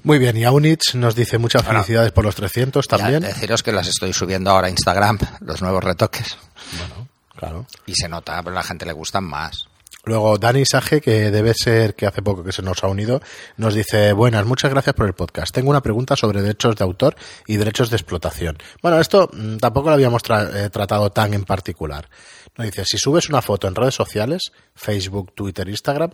Muy 0.02 0.18
bien, 0.18 0.36
y 0.36 0.44
Aunich 0.44 0.94
nos 0.94 1.14
dice 1.14 1.38
muchas 1.38 1.64
Bueno, 1.64 1.80
felicidades 1.80 2.12
por 2.12 2.24
los 2.24 2.34
300 2.34 2.86
también. 2.88 3.22
Ya, 3.22 3.28
deciros 3.28 3.62
que 3.62 3.72
las 3.72 3.86
estoy 3.86 4.12
subiendo 4.12 4.50
ahora 4.50 4.66
a 4.66 4.70
Instagram, 4.70 5.18
los 5.40 5.62
nuevos 5.62 5.84
retoques. 5.84 6.36
Bueno, 6.76 7.08
claro. 7.36 7.66
Y 7.86 7.94
se 7.94 8.08
nota, 8.08 8.42
pero 8.42 8.56
a 8.56 8.60
la 8.60 8.64
gente 8.64 8.84
le 8.84 8.92
gustan 8.92 9.24
más. 9.24 9.68
Luego 10.04 10.36
Dani 10.36 10.64
Sage, 10.64 11.00
que 11.00 11.30
debe 11.30 11.54
ser 11.54 11.94
que 11.94 12.06
hace 12.06 12.22
poco 12.22 12.42
que 12.42 12.50
se 12.50 12.62
nos 12.62 12.82
ha 12.82 12.88
unido, 12.88 13.20
nos 13.56 13.74
dice, 13.74 14.12
buenas, 14.12 14.44
muchas 14.44 14.72
gracias 14.72 14.96
por 14.96 15.06
el 15.06 15.12
podcast. 15.12 15.54
Tengo 15.54 15.70
una 15.70 15.80
pregunta 15.80 16.16
sobre 16.16 16.42
derechos 16.42 16.74
de 16.74 16.82
autor 16.82 17.14
y 17.46 17.56
derechos 17.56 17.88
de 17.88 17.96
explotación. 17.96 18.58
Bueno, 18.82 18.98
esto 18.98 19.30
mm, 19.32 19.58
tampoco 19.58 19.90
lo 19.90 19.94
habíamos 19.94 20.22
eh, 20.28 20.70
tratado 20.70 21.10
tan 21.10 21.34
en 21.34 21.44
particular. 21.44 22.08
Nos 22.56 22.66
dice, 22.66 22.84
si 22.84 22.98
subes 22.98 23.28
una 23.28 23.42
foto 23.42 23.68
en 23.68 23.76
redes 23.76 23.94
sociales, 23.94 24.52
Facebook, 24.74 25.34
Twitter, 25.36 25.68
Instagram, 25.68 26.10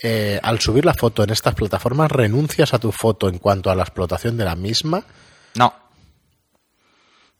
eh, 0.00 0.38
al 0.42 0.60
subir 0.60 0.84
la 0.84 0.94
foto 0.94 1.24
en 1.24 1.30
estas 1.30 1.54
plataformas, 1.54 2.12
¿renuncias 2.12 2.74
a 2.74 2.78
tu 2.78 2.92
foto 2.92 3.30
en 3.30 3.38
cuanto 3.38 3.70
a 3.70 3.74
la 3.74 3.84
explotación 3.84 4.36
de 4.36 4.44
la 4.44 4.54
misma? 4.54 5.02
No. 5.54 5.74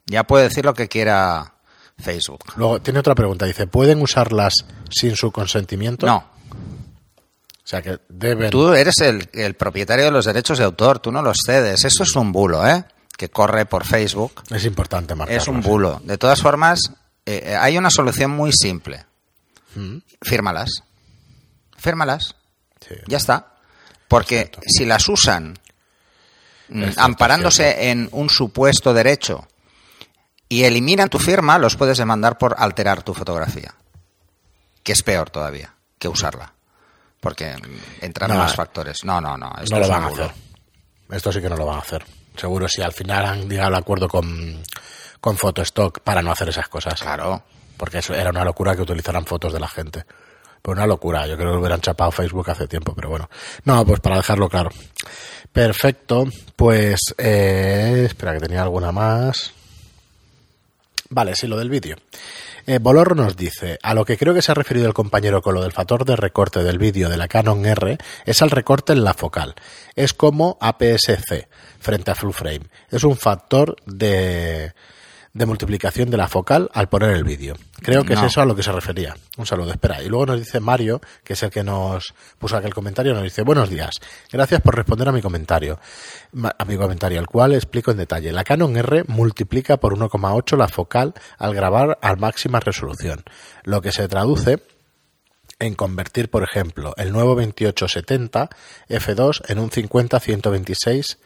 Ya 0.06 0.24
puede 0.24 0.44
decir 0.44 0.64
lo 0.64 0.72
que 0.72 0.88
quiera 0.88 1.57
Facebook. 1.98 2.44
Luego, 2.56 2.80
tiene 2.80 3.00
otra 3.00 3.14
pregunta, 3.14 3.46
dice, 3.46 3.66
¿pueden 3.66 4.00
usarlas 4.00 4.54
sin 4.90 5.16
su 5.16 5.30
consentimiento? 5.32 6.06
No. 6.06 6.16
O 6.18 7.70
sea, 7.70 7.82
que 7.82 7.98
deben... 8.08 8.50
Tú 8.50 8.72
eres 8.72 8.98
el, 9.00 9.28
el 9.32 9.54
propietario 9.54 10.06
de 10.06 10.10
los 10.10 10.24
derechos 10.24 10.58
de 10.58 10.64
autor, 10.64 11.00
tú 11.00 11.12
no 11.12 11.20
los 11.22 11.40
cedes. 11.44 11.84
Eso 11.84 12.02
es 12.02 12.16
un 12.16 12.32
bulo, 12.32 12.66
¿eh? 12.66 12.84
Que 13.16 13.28
corre 13.28 13.66
por 13.66 13.84
Facebook. 13.84 14.42
Es 14.50 14.64
importante 14.64 15.14
marcarlo. 15.14 15.42
Es 15.42 15.48
un 15.48 15.60
bulo. 15.60 16.00
De 16.04 16.16
todas 16.16 16.40
formas, 16.40 16.80
eh, 17.26 17.42
eh, 17.44 17.56
hay 17.56 17.76
una 17.76 17.90
solución 17.90 18.30
muy 18.30 18.52
simple. 18.52 19.04
Mm, 19.74 19.98
Fírmalas. 20.22 20.82
Fírmalas. 21.76 22.36
sí. 22.80 22.94
Ya 23.06 23.18
está. 23.18 23.54
Porque 24.08 24.50
si 24.66 24.86
las 24.86 25.06
usan 25.08 25.58
mm, 26.70 26.84
amparándose 26.96 27.90
en 27.90 28.08
un 28.12 28.30
supuesto 28.30 28.94
derecho 28.94 29.46
y 30.48 30.64
eliminan 30.64 31.08
tu 31.08 31.18
firma, 31.18 31.58
los 31.58 31.76
puedes 31.76 31.98
demandar 31.98 32.38
por 32.38 32.54
alterar 32.58 33.02
tu 33.02 33.14
fotografía. 33.14 33.74
Que 34.82 34.92
es 34.92 35.02
peor 35.02 35.30
todavía 35.30 35.74
que 35.98 36.08
usarla. 36.08 36.52
Porque 37.20 37.54
entran 38.00 38.30
No, 38.30 38.36
más 38.36 38.54
factores. 38.54 39.04
No, 39.04 39.20
no, 39.20 39.36
no. 39.36 39.52
Esto 39.60 39.74
no 39.74 39.82
lo 39.82 39.88
van 39.88 40.04
a 40.04 40.06
hacer. 40.08 40.30
Esto 41.10 41.32
sí 41.32 41.40
que 41.40 41.48
no 41.48 41.56
lo 41.56 41.66
van 41.66 41.76
a 41.76 41.80
hacer. 41.80 42.04
Seguro 42.36 42.68
si 42.68 42.80
al 42.80 42.92
final 42.92 43.26
han 43.26 43.48
llegado 43.48 43.68
al 43.68 43.74
acuerdo 43.74 44.08
con, 44.08 44.62
con 45.20 45.36
Photostock 45.36 46.00
para 46.00 46.22
no 46.22 46.30
hacer 46.30 46.48
esas 46.48 46.68
cosas. 46.68 47.00
Claro. 47.00 47.42
Porque 47.76 47.98
eso 47.98 48.14
era 48.14 48.30
una 48.30 48.44
locura 48.44 48.74
que 48.76 48.82
utilizaran 48.82 49.26
fotos 49.26 49.52
de 49.52 49.60
la 49.60 49.68
gente. 49.68 50.04
Pues 50.62 50.76
una 50.76 50.86
locura. 50.86 51.26
Yo 51.26 51.36
creo 51.36 51.48
que 51.48 51.54
lo 51.54 51.60
hubieran 51.60 51.80
chapado 51.80 52.10
Facebook 52.10 52.50
hace 52.50 52.68
tiempo, 52.68 52.94
pero 52.94 53.08
bueno. 53.08 53.28
No, 53.64 53.84
pues 53.84 54.00
para 54.00 54.16
dejarlo 54.16 54.48
claro. 54.48 54.70
Perfecto. 55.52 56.26
Pues, 56.56 57.00
eh, 57.18 58.04
espera 58.06 58.34
que 58.34 58.40
tenía 58.40 58.62
alguna 58.62 58.92
más. 58.92 59.52
Vale, 61.10 61.34
sí, 61.34 61.46
lo 61.46 61.56
del 61.56 61.70
vídeo. 61.70 61.96
Eh, 62.66 62.78
nos 62.80 63.36
dice, 63.36 63.78
a 63.82 63.94
lo 63.94 64.04
que 64.04 64.18
creo 64.18 64.34
que 64.34 64.42
se 64.42 64.52
ha 64.52 64.54
referido 64.54 64.86
el 64.86 64.92
compañero 64.92 65.40
con 65.40 65.54
lo 65.54 65.62
del 65.62 65.72
factor 65.72 66.04
de 66.04 66.16
recorte 66.16 66.62
del 66.62 66.78
vídeo 66.78 67.08
de 67.08 67.16
la 67.16 67.28
Canon 67.28 67.64
R 67.64 67.96
es 68.26 68.42
al 68.42 68.50
recorte 68.50 68.92
en 68.92 69.04
la 69.04 69.14
focal. 69.14 69.54
Es 69.96 70.12
como 70.12 70.58
APS-C 70.60 71.48
frente 71.80 72.10
a 72.10 72.14
full 72.14 72.32
frame. 72.32 72.66
Es 72.90 73.04
un 73.04 73.16
factor 73.16 73.76
de, 73.86 74.74
de 75.32 75.46
multiplicación 75.46 76.10
de 76.10 76.16
la 76.16 76.26
focal 76.28 76.70
al 76.72 76.88
poner 76.88 77.10
el 77.10 77.22
vídeo. 77.24 77.54
Creo 77.80 78.04
que 78.04 78.14
No. 78.14 78.20
es 78.20 78.32
eso 78.32 78.40
a 78.40 78.44
lo 78.46 78.56
que 78.56 78.62
se 78.62 78.72
refería. 78.72 79.16
Un 79.36 79.46
saludo, 79.46 79.70
espera. 79.70 80.02
Y 80.02 80.08
luego 80.08 80.26
nos 80.26 80.38
dice 80.38 80.58
Mario, 80.58 81.00
que 81.22 81.34
es 81.34 81.42
el 81.42 81.50
que 81.50 81.62
nos 81.62 82.14
puso 82.38 82.56
aquel 82.56 82.74
comentario, 82.74 83.14
nos 83.14 83.22
dice, 83.22 83.42
buenos 83.42 83.70
días, 83.70 83.90
gracias 84.32 84.60
por 84.62 84.74
responder 84.74 85.08
a 85.08 85.12
mi 85.12 85.20
comentario. 85.22 85.78
A 86.58 86.64
mi 86.64 86.76
comentario, 86.76 87.20
el 87.20 87.26
cual 87.26 87.54
explico 87.54 87.90
en 87.90 87.98
detalle. 87.98 88.32
La 88.32 88.44
Canon 88.44 88.76
R 88.76 89.04
multiplica 89.06 89.76
por 89.76 89.96
1,8 89.96 90.56
la 90.56 90.68
focal 90.68 91.14
al 91.38 91.54
grabar 91.54 91.98
a 92.02 92.16
máxima 92.16 92.58
resolución, 92.60 93.22
lo 93.64 93.80
que 93.80 93.92
se 93.92 94.08
traduce 94.08 94.62
en 95.60 95.74
convertir, 95.74 96.30
por 96.30 96.44
ejemplo, 96.44 96.94
el 96.96 97.12
nuevo 97.12 97.30
2870 97.34 98.48
f2 98.88 99.42
en 99.50 99.58
un 99.58 99.70
50-126 99.70 101.18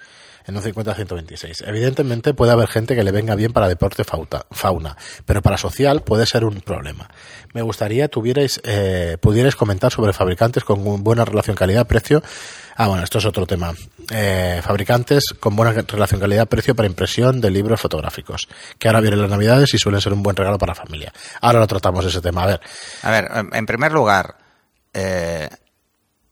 en 0.47 0.57
un 0.57 0.63
50-126. 0.63 1.67
Evidentemente 1.67 2.35
puede 2.35 2.53
haber 2.53 2.69
gente 2.69 2.95
que 2.95 3.03
le 3.03 3.13
venga 3.13 3.35
bien 3.35 3.53
para 3.53 3.69
deporte 3.69 4.05
fauna, 4.05 4.97
pero 5.25 5.43
para 5.43 5.57
social 5.59 6.03
puede 6.03 6.27
ser 6.27 6.45
un 6.45 6.61
problema. 6.61 7.09
Me 7.53 7.63
gustaría 7.63 8.09
tuvierais, 8.09 8.61
eh, 8.65 9.17
pudierais 9.21 9.57
comentar 9.57 9.93
sobre 9.93 10.13
fabricantes 10.13 10.65
con 10.65 11.03
buena 11.05 11.25
relación 11.25 11.57
calidad-precio. 11.57 12.23
Ah, 12.77 12.89
bueno, 12.89 13.05
esto 13.05 13.19
es 13.19 13.27
otro 13.27 13.47
tema. 13.47 13.75
Eh, 14.11 14.61
fabricantes 14.63 15.35
con 15.39 15.55
buena 15.55 15.73
relación 15.73 16.21
calidad-precio 16.21 16.75
para 16.75 16.89
impresión 16.89 17.41
de 17.41 17.51
libros 17.51 17.81
fotográficos, 17.81 18.49
que 18.79 18.89
ahora 18.89 19.01
vienen 19.01 19.21
las 19.21 19.31
navidades 19.31 19.75
y 19.75 19.79
suelen 19.79 20.01
ser 20.01 20.13
un 20.13 20.23
buen 20.23 20.37
regalo 20.37 20.59
para 20.59 20.71
la 20.71 20.75
familia. 20.77 21.13
Ahora 21.41 21.61
lo 21.61 21.67
tratamos 21.67 22.05
ese 22.05 22.21
tema. 22.21 22.45
A 22.45 22.47
ver, 22.47 22.61
A 23.03 23.11
ver, 23.11 23.29
en 23.53 23.67
primer 23.67 23.93
lugar, 23.93 24.37
eh, 24.95 25.49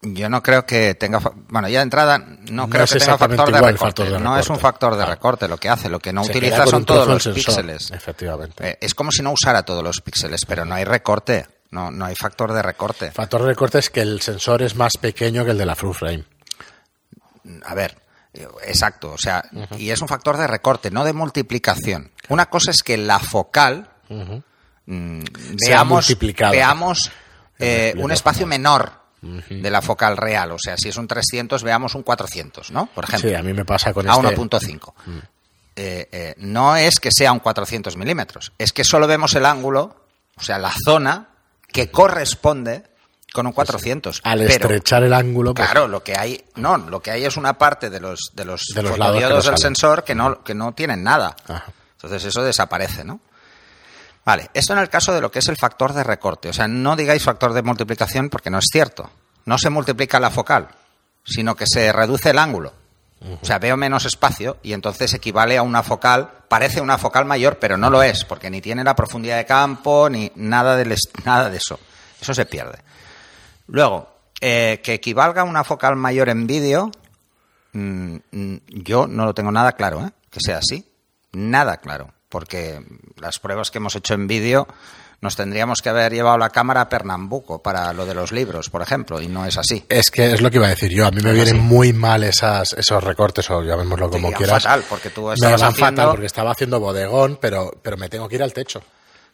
yo 0.03 0.31
no 0.31 0.43
creo 0.43 0.65
que 0.65 0.95
tenga. 0.95 1.21
Bueno, 1.49 1.69
ya 1.69 1.81
de 1.81 1.83
entrada, 1.83 2.19
no, 2.19 2.37
No 2.51 2.71
creo 2.71 2.87
que 2.87 2.99
tenga 2.99 3.19
factor 3.19 3.53
de, 3.53 3.61
recorte. 3.61 4.19
No 4.19 4.39
es 4.39 4.49
un 4.49 4.59
factor 4.59 4.97
de 4.97 5.03
Ah. 5.03 5.07
recorte. 5.07 5.47
Lo 5.47 5.59
que 5.59 5.69
hace, 5.69 5.89
lo 5.91 5.99
que 5.99 6.13
no 6.13 6.25
Se 6.25 6.31
utiliza 6.31 6.67
son 6.67 6.85
todos 6.85 7.07
los 7.07 7.23
sensor, 7.23 7.45
píxeles. 7.45 7.91
Efectivamente. 7.91 8.71
Eh, 8.71 8.79
es 8.81 8.95
como 8.95 9.13
si 9.13 9.23
no 9.23 9.33
usara 9.33 9.63
todos 9.63 9.85
los 9.85 10.01
píxeles, 10.01 10.47
pero 10.47 10.65
no 10.65 10.75
hay 10.75 10.85
recorte. 10.85 11.47
No, 11.71 11.91
no 11.91 12.05
hay 12.07 12.17
factor 12.17 12.53
de 12.53 12.63
recorte. 12.63 13.13
Factor 13.13 13.43
de 13.43 13.49
recorte 13.49 13.79
es 13.79 13.91
que 13.91 14.01
el 14.01 14.21
sensor 14.23 14.63
es 14.63 14.75
más 14.75 14.97
pequeño 14.97 15.45
que 15.45 15.53
el 15.53 15.59
de 15.59 15.67
la 15.67 15.77
full 15.77 15.95
frame. 15.95 16.25
A 17.65 17.75
ver, 17.75 17.97
eh, 18.33 18.49
exacto. 18.67 19.13
O 19.13 19.19
sea, 19.19 19.45
y 19.77 19.91
es 19.91 20.01
un 20.01 20.09
factor 20.09 20.37
de 20.37 20.47
recorte, 20.47 20.91
no 20.91 21.05
de 21.05 21.13
multiplicación. 21.13 22.11
Una 22.29 22.47
cosa 22.47 22.71
es 22.71 22.83
que 22.83 22.97
la 22.97 23.19
focal 23.19 23.89
mm, 24.09 25.21
veamos, 25.67 26.07
multiplicada. 26.07 26.53
veamos 26.53 27.13
eh, 27.59 27.95
un 27.99 28.11
espacio 28.11 28.47
menor 28.47 29.00
de 29.23 29.71
la 29.71 29.83
focal 29.83 30.17
real. 30.17 30.53
O 30.53 30.59
sea, 30.59 30.77
si 30.77 30.89
es 30.89 30.97
un 30.97 31.07
300, 31.07 31.63
veamos 31.63 31.95
un 31.95 32.03
400, 32.03 32.71
¿no? 32.71 32.87
Por 32.87 33.05
ejemplo. 33.05 33.29
Sí, 33.29 33.35
a 33.35 33.43
mí 33.43 33.53
me 33.53 33.65
pasa 33.65 33.93
con 33.93 34.09
a 34.09 34.15
este... 34.15 34.37
1.5. 34.37 34.93
Eh, 35.77 36.09
eh, 36.11 36.35
no 36.39 36.77
es 36.77 37.01
que 37.01 37.11
sea 37.13 37.33
un 37.33 37.39
400 37.39 37.97
milímetros, 37.97 38.53
es 38.59 38.73
que 38.73 38.85
solo 38.85 39.07
vemos 39.07 39.35
el 39.35 39.47
ángulo, 39.47 40.05
o 40.37 40.43
sea, 40.43 40.59
la 40.59 40.73
zona 40.85 41.29
que 41.69 41.91
corresponde 41.91 42.85
con 43.33 43.47
un 43.47 43.53
400. 43.53 44.21
Al 44.25 44.41
Pero, 44.41 44.51
estrechar 44.51 45.05
el 45.05 45.15
ángulo... 45.15 45.55
pues, 45.55 45.71
Claro, 45.71 45.87
lo 45.87 46.03
que 46.03 46.17
hay, 46.17 46.45
no, 46.57 46.77
lo 46.77 47.01
que 47.01 47.13
hay 47.13 47.25
es 47.25 47.37
una 47.37 47.57
parte 47.57 47.89
de 47.89 48.01
los 48.01 48.33
de 48.35 48.45
los, 48.45 48.67
De 48.75 48.83
los 48.83 49.45
del 49.45 49.59
sensor 49.59 50.03
que 50.05 50.15
no 50.15 50.43
que 50.43 50.55
no 50.55 50.73
tienen 50.73 51.03
nada. 51.03 51.37
Ajá. 51.47 51.73
Entonces 52.03 52.25
eso 52.25 52.43
desaparece, 52.43 53.05
¿no? 53.05 53.21
Vale, 54.25 54.51
esto 54.55 54.73
en 54.75 54.79
el 54.81 54.89
caso 54.89 55.13
de 55.15 55.21
lo 55.21 55.31
que 55.31 55.39
es 55.41 55.49
el 55.49 55.57
factor 55.57 55.93
de 55.93 56.05
recorte. 56.05 56.49
O 56.49 56.53
sea, 56.53 56.69
no 56.69 56.95
digáis 56.97 57.23
factor 57.25 57.53
de 57.53 57.63
multiplicación 57.63 58.29
porque 58.29 58.51
no 58.51 58.59
es 58.59 58.67
cierto. 58.71 59.11
No 59.47 59.59
se 59.59 59.71
multiplica 59.71 60.21
la 60.21 60.31
focal, 60.31 60.69
sino 61.25 61.57
que 61.57 61.65
se 61.67 61.91
reduce 61.93 62.31
el 62.31 62.39
ángulo. 62.39 62.75
O 63.43 63.45
sea, 63.45 63.59
veo 63.59 63.77
menos 63.77 64.07
espacio 64.07 64.57
y 64.63 64.73
entonces 64.73 65.13
equivale 65.13 65.59
a 65.59 65.63
una 65.63 65.83
focal, 65.83 66.31
parece 66.49 66.81
una 66.81 66.97
focal 66.97 67.27
mayor, 67.27 67.59
pero 67.59 67.77
no 67.77 67.91
lo 67.91 68.03
es, 68.03 68.25
porque 68.25 68.49
ni 68.51 68.63
tiene 68.63 68.83
la 68.83 68.97
profundidad 68.97 69.37
de 69.37 69.45
campo, 69.45 70.09
ni 70.09 70.33
nada, 70.37 70.81
est- 70.81 71.19
nada 71.25 71.51
de 71.51 71.59
eso. 71.59 71.79
Eso 72.21 72.33
se 72.33 72.47
pierde. 72.47 72.79
Luego, 73.67 74.09
eh, 74.41 74.81
que 74.83 74.95
equivalga 74.95 75.43
a 75.43 75.45
una 75.45 75.65
focal 75.65 75.97
mayor 75.97 76.31
en 76.31 76.47
vídeo, 76.47 76.91
mm, 77.73 78.17
mm, 78.31 78.57
yo 78.69 79.07
no 79.07 79.27
lo 79.27 79.35
tengo 79.35 79.53
nada 79.53 79.73
claro, 79.73 80.01
¿eh? 80.07 80.11
que 80.31 80.41
sea 80.41 80.59
así. 80.59 80.91
Nada 81.33 81.77
claro, 81.77 82.13
porque 82.31 82.81
las 83.19 83.39
pruebas 83.39 83.71
que 83.71 83.77
hemos 83.79 83.95
hecho 83.97 84.15
en 84.15 84.27
vídeo 84.27 84.67
nos 85.21 85.37
tendríamos 85.37 85.83
que 85.83 85.91
haber 85.91 86.13
llevado 86.15 86.39
la 86.39 86.49
cámara 86.49 86.81
a 86.81 86.89
Pernambuco 86.89 87.61
para 87.63 87.93
lo 87.93 88.07
de 88.07 88.15
los 88.15 88.33
libros, 88.33 88.71
por 88.71 88.81
ejemplo, 88.81 89.21
y 89.21 89.29
no 89.29 89.45
es 89.45 89.59
así. 89.59 89.85
Es 89.91 90.11
que 90.11 90.33
es 90.33 90.41
lo 90.41 90.51
que 90.51 90.57
iba 90.57 90.65
a 90.67 90.71
decir 90.71 90.91
yo. 90.93 91.07
A 91.07 91.11
mí 91.11 91.21
me 91.21 91.35
vienen 91.35 91.57
así. 91.59 91.63
muy 91.67 91.93
mal 91.93 92.25
esas, 92.25 92.73
esos 92.73 93.05
recortes, 93.05 93.51
o 93.51 93.63
llamémoslo 93.63 94.09
como 94.09 94.33
quieras. 94.33 94.63
fatal, 94.63 94.83
porque 94.89 95.11
tú 95.11 95.27
me 95.27 95.35
estabas 95.35 95.61
van 95.61 95.73
haciendo- 95.73 95.87
fatal 96.03 96.11
porque 96.13 96.27
estaba 96.27 96.51
haciendo 96.53 96.81
bodegón, 96.81 97.39
pero, 97.39 97.71
pero 97.83 97.99
me 97.99 98.09
tengo 98.09 98.27
que 98.31 98.37
ir 98.37 98.43
al 98.43 98.55
techo. 98.55 98.83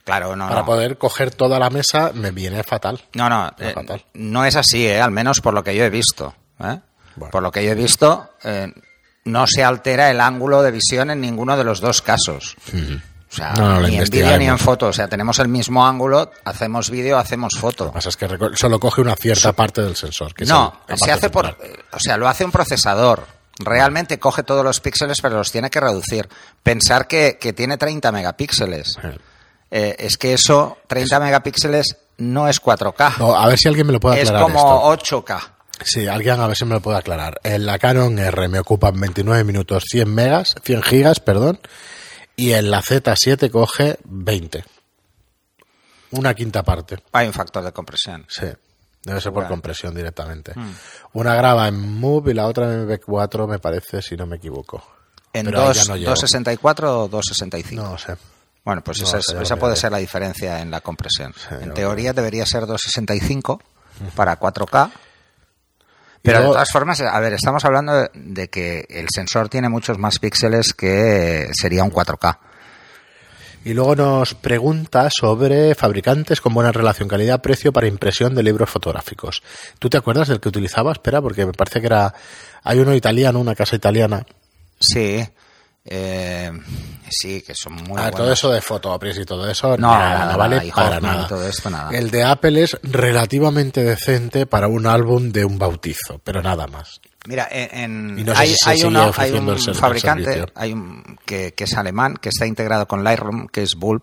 Claro, 0.02 0.34
no, 0.34 0.48
Para 0.48 0.60
no. 0.60 0.66
poder 0.66 0.98
coger 0.98 1.32
toda 1.32 1.58
la 1.60 1.70
mesa 1.70 2.10
me 2.14 2.30
viene 2.32 2.64
fatal. 2.64 3.00
No, 3.14 3.28
no, 3.28 3.44
No, 3.44 3.50
eh, 3.58 3.72
fatal. 3.72 4.04
no 4.14 4.44
es 4.44 4.56
así, 4.56 4.86
¿eh? 4.86 5.00
al 5.00 5.10
menos 5.12 5.40
por 5.40 5.54
lo 5.54 5.62
que 5.62 5.74
yo 5.76 5.84
he 5.84 5.90
visto. 5.90 6.34
¿eh? 6.60 6.80
Bueno. 7.14 7.30
Por 7.30 7.42
lo 7.42 7.50
que 7.52 7.64
yo 7.64 7.70
he 7.70 7.74
visto, 7.76 8.28
no 9.26 9.46
se 9.46 9.62
altera 9.62 10.10
el 10.10 10.20
ángulo 10.20 10.62
de 10.62 10.70
visión 10.70 11.10
en 11.10 11.20
ninguno 11.20 11.56
de 11.56 11.64
los 11.64 11.80
dos 11.80 12.00
casos. 12.02 12.56
O 13.28 13.34
sea, 13.36 13.52
No, 13.54 13.68
no, 13.74 13.80
lo 13.80 13.88
ni 13.88 13.96
en 13.98 14.04
vídeo 14.04 14.38
ni 14.38 14.46
en 14.46 14.58
foto. 14.58 14.86
O 14.86 14.92
sea, 14.92 15.08
tenemos 15.08 15.38
el 15.40 15.48
mismo 15.48 15.86
ángulo, 15.86 16.30
hacemos 16.44 16.88
vídeo, 16.90 17.18
hacemos 17.18 17.52
foto. 17.58 17.84
Lo 17.84 17.90
que 17.90 17.94
pasa 17.96 18.08
es 18.08 18.16
que 18.16 18.28
solo 18.54 18.80
coge 18.80 19.00
una 19.02 19.14
cierta 19.16 19.52
parte 19.52 19.82
del 19.82 19.94
sensor. 19.96 20.32
Que 20.32 20.44
es 20.44 20.50
No, 20.50 20.80
el- 20.88 20.96
se 20.98 21.12
hace 21.12 21.28
por, 21.28 21.46
central. 21.46 21.70
eh, 21.70 21.82
o 21.92 21.98
sea, 22.00 22.16
lo 22.16 22.28
hace 22.28 22.44
un 22.44 22.52
procesador. 22.52 23.26
Realmente 23.58 24.18
coge 24.18 24.42
todos 24.42 24.64
los 24.64 24.80
píxeles, 24.80 25.20
pero 25.20 25.36
los 25.38 25.50
tiene 25.50 25.70
que 25.70 25.80
reducir. 25.80 26.28
Pensar 26.62 27.08
que, 27.08 27.38
que 27.40 27.52
tiene 27.52 27.76
30 27.78 28.12
megapíxeles. 28.12 28.96
Eh, 29.70 29.96
es 29.98 30.16
que 30.18 30.34
eso, 30.34 30.78
30 30.86 31.18
megapíxeles, 31.20 31.96
no 32.18 32.48
es 32.48 32.60
4K. 32.62 33.14
No, 33.18 33.34
a 33.34 33.46
ver 33.48 33.58
si 33.58 33.66
alguien 33.68 33.86
me 33.86 33.92
lo 33.94 34.00
puede 34.00 34.20
es 34.22 34.28
aclarar 34.28 34.52
como 34.52 34.92
esto. 34.94 35.24
8K. 35.24 35.40
Sí, 35.84 36.06
alguien 36.06 36.40
a 36.40 36.46
ver 36.46 36.56
si 36.56 36.64
me 36.64 36.74
lo 36.74 36.80
puede 36.80 36.98
aclarar. 36.98 37.38
En 37.44 37.66
la 37.66 37.78
Canon 37.78 38.18
R 38.18 38.48
me 38.48 38.58
ocupan 38.58 38.98
29 38.98 39.44
minutos 39.44 39.84
100 39.90 40.12
megas, 40.12 40.54
100 40.64 40.82
gigas, 40.82 41.20
perdón, 41.20 41.60
y 42.34 42.52
en 42.52 42.70
la 42.70 42.82
Z7 42.82 43.50
coge 43.50 43.98
20. 44.04 44.64
Una 46.12 46.34
quinta 46.34 46.62
parte. 46.62 46.98
Hay 47.12 47.26
un 47.26 47.32
factor 47.32 47.62
de 47.64 47.72
compresión. 47.72 48.24
Sí. 48.28 48.46
Debe 49.02 49.20
ser 49.20 49.32
por 49.32 49.46
compresión 49.46 49.94
directamente. 49.94 50.52
Hmm. 50.54 50.72
Una 51.12 51.34
graba 51.36 51.68
en 51.68 51.78
MOV 52.00 52.30
y 52.30 52.34
la 52.34 52.46
otra 52.46 52.72
en 52.72 52.88
MP4, 52.88 53.46
me 53.46 53.58
parece, 53.60 54.02
si 54.02 54.16
no 54.16 54.26
me 54.26 54.36
equivoco. 54.36 54.82
¿En 55.32 55.46
Pero 55.46 55.60
dos- 55.66 55.88
no 55.88 55.96
llego. 55.96 56.10
264 56.10 57.02
o 57.04 57.08
265? 57.08 57.82
No 57.82 57.98
sé. 57.98 58.16
Bueno, 58.64 58.82
pues 58.82 59.00
No, 59.00 59.06
esa, 59.06 59.18
es- 59.18 59.28
esa 59.40 59.56
puede 59.56 59.76
ser 59.76 59.92
la 59.92 59.98
diferencia 59.98 60.60
en 60.60 60.70
la 60.72 60.80
compresión. 60.80 61.32
en 61.60 61.72
teoría 61.74 62.12
debería 62.12 62.44
ser 62.46 62.66
265 62.66 63.60
para 64.16 64.36
4K. 64.40 64.90
Pero 66.26 66.38
luego- 66.38 66.52
de 66.52 66.56
todas 66.56 66.70
formas, 66.72 67.00
a 67.00 67.20
ver, 67.20 67.32
estamos 67.32 67.64
hablando 67.64 67.94
de, 67.94 68.10
de 68.14 68.48
que 68.48 68.86
el 68.90 69.06
sensor 69.14 69.48
tiene 69.48 69.68
muchos 69.70 69.96
más 69.98 70.18
píxeles 70.18 70.74
que 70.74 71.48
sería 71.54 71.82
un 71.84 71.90
4K. 71.90 72.38
Y 73.64 73.74
luego 73.74 73.96
nos 73.96 74.34
pregunta 74.34 75.08
sobre 75.10 75.74
fabricantes 75.74 76.40
con 76.40 76.54
buena 76.54 76.70
relación 76.70 77.08
calidad-precio 77.08 77.72
para 77.72 77.88
impresión 77.88 78.32
de 78.34 78.44
libros 78.44 78.70
fotográficos. 78.70 79.42
¿Tú 79.80 79.90
te 79.90 79.96
acuerdas 79.96 80.28
del 80.28 80.38
que 80.38 80.48
utilizaba? 80.48 80.92
Espera, 80.92 81.20
porque 81.20 81.44
me 81.46 81.52
parece 81.52 81.80
que 81.80 81.86
era... 81.86 82.14
Hay 82.62 82.78
uno 82.78 82.94
italiano, 82.94 83.40
una 83.40 83.56
casa 83.56 83.74
italiana. 83.74 84.24
Sí, 84.78 85.26
eh, 85.84 86.52
sí, 87.10 87.42
que 87.42 87.54
son 87.54 87.74
muy 87.74 87.82
A 87.82 87.84
ver, 87.86 87.94
buenos. 88.12 88.16
todo 88.16 88.32
eso 88.32 88.50
de 88.50 88.60
fotopris 88.60 89.18
y 89.18 89.24
todo 89.24 89.48
eso 89.50 89.76
No, 89.78 89.88
nada, 89.88 90.18
nada, 90.18 90.36
vale 90.36 90.66
y 90.66 90.70
para 90.70 90.96
Hoffman 90.96 91.16
nada. 91.16 91.26
todo 91.28 91.46
esto, 91.48 91.70
nada. 91.70 91.90
El 91.96 92.10
de 92.10 92.24
Apple 92.24 92.62
es 92.62 92.78
relativamente 92.82 93.82
decente 93.84 94.46
para 94.46 94.68
un 94.68 94.86
álbum 94.86 95.30
de 95.32 95.44
un 95.44 95.58
bautizo, 95.58 96.20
pero 96.24 96.42
nada 96.42 96.66
más. 96.66 97.00
Mira, 97.26 97.48
en, 97.50 97.78
en- 98.12 98.18
Y 98.20 98.24
no 98.24 98.34
sé 98.34 98.40
hay, 98.42 98.48
si 98.54 98.68
hay 98.70 98.76
sigue 98.76 98.88
uno- 98.88 99.02
hay 99.02 99.08
ofreciendo 99.08 99.52
un 99.52 99.58
el 99.58 99.74
fabricante 99.74 100.46
hay 100.54 100.72
un, 100.72 101.18
que, 101.26 101.54
que 101.54 101.64
es 101.64 101.74
alemán, 101.76 102.14
que 102.20 102.28
está 102.28 102.46
integrado 102.46 102.86
con 102.86 103.02
Lightroom, 103.02 103.48
que 103.48 103.62
es 103.62 103.74
Bulb, 103.74 104.02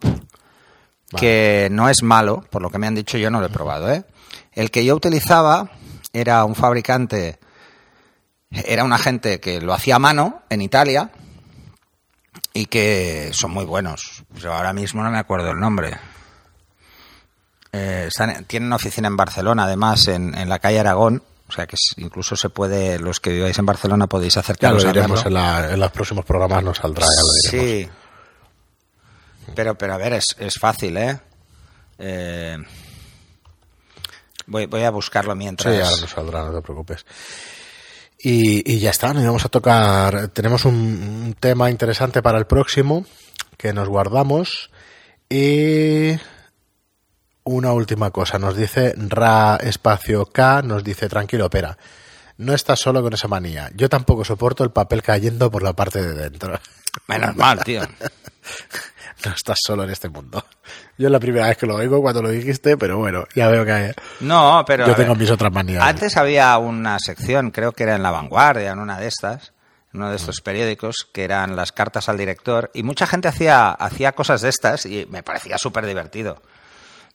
que 1.15 1.67
no 1.71 1.89
es 1.89 2.01
malo, 2.03 2.43
por 2.49 2.61
lo 2.61 2.69
que 2.69 2.79
me 2.79 2.87
han 2.87 2.95
dicho, 2.95 3.17
yo 3.17 3.29
no 3.29 3.39
lo 3.39 3.45
he 3.45 3.49
probado. 3.49 3.91
¿eh? 3.91 4.03
El 4.51 4.71
que 4.71 4.83
yo 4.83 4.95
utilizaba 4.95 5.69
era 6.11 6.43
un 6.43 6.55
fabricante, 6.55 7.39
era 8.51 8.83
una 8.83 8.97
gente 8.97 9.39
que 9.39 9.61
lo 9.61 9.73
hacía 9.73 9.95
a 9.95 9.99
mano 9.99 10.41
en 10.49 10.61
Italia 10.61 11.11
y 12.53 12.65
que 12.67 13.31
son 13.33 13.51
muy 13.51 13.65
buenos. 13.65 14.23
Pero 14.33 14.53
ahora 14.53 14.73
mismo 14.73 15.01
no 15.03 15.09
me 15.11 15.17
acuerdo 15.17 15.49
el 15.51 15.59
nombre. 15.59 15.97
Eh, 17.71 18.05
están- 18.07 18.45
tienen 18.45 18.67
una 18.67 18.75
oficina 18.75 19.07
en 19.07 19.17
Barcelona, 19.17 19.63
además, 19.63 20.07
en, 20.07 20.35
en 20.37 20.47
la 20.49 20.59
calle 20.59 20.79
Aragón. 20.79 21.23
O 21.49 21.51
sea 21.51 21.67
que 21.67 21.75
incluso 21.97 22.35
se 22.35 22.49
puede, 22.49 22.97
los 22.99 23.19
que 23.19 23.31
viváis 23.31 23.57
en 23.59 23.65
Barcelona 23.65 24.07
podéis 24.07 24.35
Ya 24.35 24.39
lo 24.39 24.43
acercaros 24.43 24.85
a 24.85 24.87
diremos 24.87 25.25
en, 25.25 25.33
la- 25.33 25.73
en 25.73 25.79
los 25.79 25.91
próximos 25.91 26.25
programas, 26.25 26.63
nos 26.63 26.77
saldrá, 26.77 27.05
ya 27.05 27.21
lo. 27.21 27.63
Sí. 27.63 27.89
Pero, 29.55 29.75
pero 29.77 29.93
a 29.93 29.97
ver, 29.97 30.13
es, 30.13 30.35
es 30.39 30.57
fácil, 30.57 30.95
¿eh? 30.97 31.19
Eh, 31.99 32.57
voy, 34.47 34.65
voy 34.67 34.83
a 34.83 34.89
buscarlo 34.91 35.33
Sí, 35.33 35.37
mientras. 35.37 35.73
ahora 35.89 36.01
nos 36.01 36.09
saldrá, 36.09 36.43
no 36.45 36.53
te 36.55 36.61
preocupes. 36.61 37.05
Y, 38.25 38.73
y 38.73 38.79
ya 38.79 38.91
está, 38.91 39.13
nos 39.13 39.25
vamos 39.25 39.43
a 39.43 39.49
tocar. 39.49 40.29
Tenemos 40.29 40.63
un, 40.63 40.75
un 40.75 41.35
tema 41.37 41.69
interesante 41.69 42.21
para 42.21 42.37
el 42.37 42.47
próximo 42.47 43.05
que 43.57 43.73
nos 43.73 43.89
guardamos. 43.89 44.71
Y 45.29 46.17
una 47.43 47.73
última 47.73 48.11
cosa, 48.11 48.39
nos 48.39 48.55
dice 48.55 48.93
Ra 48.95 49.57
espacio 49.57 50.25
K, 50.25 50.61
nos 50.61 50.85
dice 50.85 51.09
tranquilo, 51.09 51.47
opera. 51.47 51.77
No 52.37 52.53
estás 52.53 52.79
solo 52.79 53.01
con 53.01 53.13
esa 53.13 53.27
manía. 53.27 53.69
Yo 53.75 53.89
tampoco 53.89 54.23
soporto 54.23 54.63
el 54.63 54.71
papel 54.71 55.01
cayendo 55.01 55.51
por 55.51 55.61
la 55.61 55.73
parte 55.73 56.01
de 56.01 56.13
dentro. 56.13 56.57
Menos 57.07 57.35
mal, 57.35 57.61
tío. 57.63 57.81
No 59.25 59.31
estás 59.33 59.57
solo 59.65 59.83
en 59.83 59.89
este 59.89 60.09
mundo. 60.09 60.43
Yo 60.97 61.07
es 61.07 61.11
la 61.11 61.19
primera 61.19 61.47
vez 61.47 61.57
que 61.57 61.65
lo 61.65 61.75
oigo 61.75 62.01
cuando 62.01 62.21
lo 62.21 62.29
dijiste, 62.29 62.77
pero 62.77 62.97
bueno, 62.97 63.25
ya 63.35 63.47
veo 63.47 63.65
que 63.65 63.93
No, 64.19 64.63
pero. 64.65 64.85
yo 64.85 64.93
ver, 64.93 64.97
tengo 64.97 65.15
mis 65.15 65.31
otras 65.31 65.51
manías. 65.51 65.81
Antes 65.83 66.17
había 66.17 66.57
una 66.57 66.99
sección, 66.99 67.51
creo 67.51 67.71
que 67.71 67.83
era 67.83 67.95
en 67.95 68.03
La 68.03 68.11
Vanguardia, 68.11 68.71
en 68.71 68.79
una 68.79 68.99
de 68.99 69.07
estas, 69.07 69.53
en 69.93 70.01
uno 70.01 70.09
de 70.09 70.17
estos 70.17 70.41
periódicos, 70.41 71.07
que 71.11 71.23
eran 71.23 71.55
las 71.55 71.71
cartas 71.71 72.09
al 72.09 72.17
director, 72.17 72.69
y 72.73 72.83
mucha 72.83 73.07
gente 73.07 73.27
hacía, 73.27 73.69
hacía 73.71 74.11
cosas 74.11 74.41
de 74.41 74.49
estas 74.49 74.85
y 74.85 75.07
me 75.09 75.23
parecía 75.23 75.57
súper 75.57 75.85
divertido. 75.85 76.41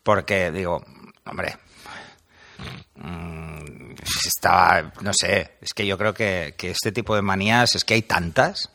Porque, 0.02 0.50
digo, 0.50 0.82
hombre, 1.26 1.56
mm, 2.96 3.94
estaba, 4.26 4.92
no 5.02 5.12
sé, 5.12 5.56
es 5.60 5.74
que 5.74 5.86
yo 5.86 5.98
creo 5.98 6.14
que, 6.14 6.54
que 6.56 6.70
este 6.70 6.92
tipo 6.92 7.14
de 7.14 7.22
manías, 7.22 7.74
es 7.74 7.84
que 7.84 7.94
hay 7.94 8.02
tantas, 8.02 8.70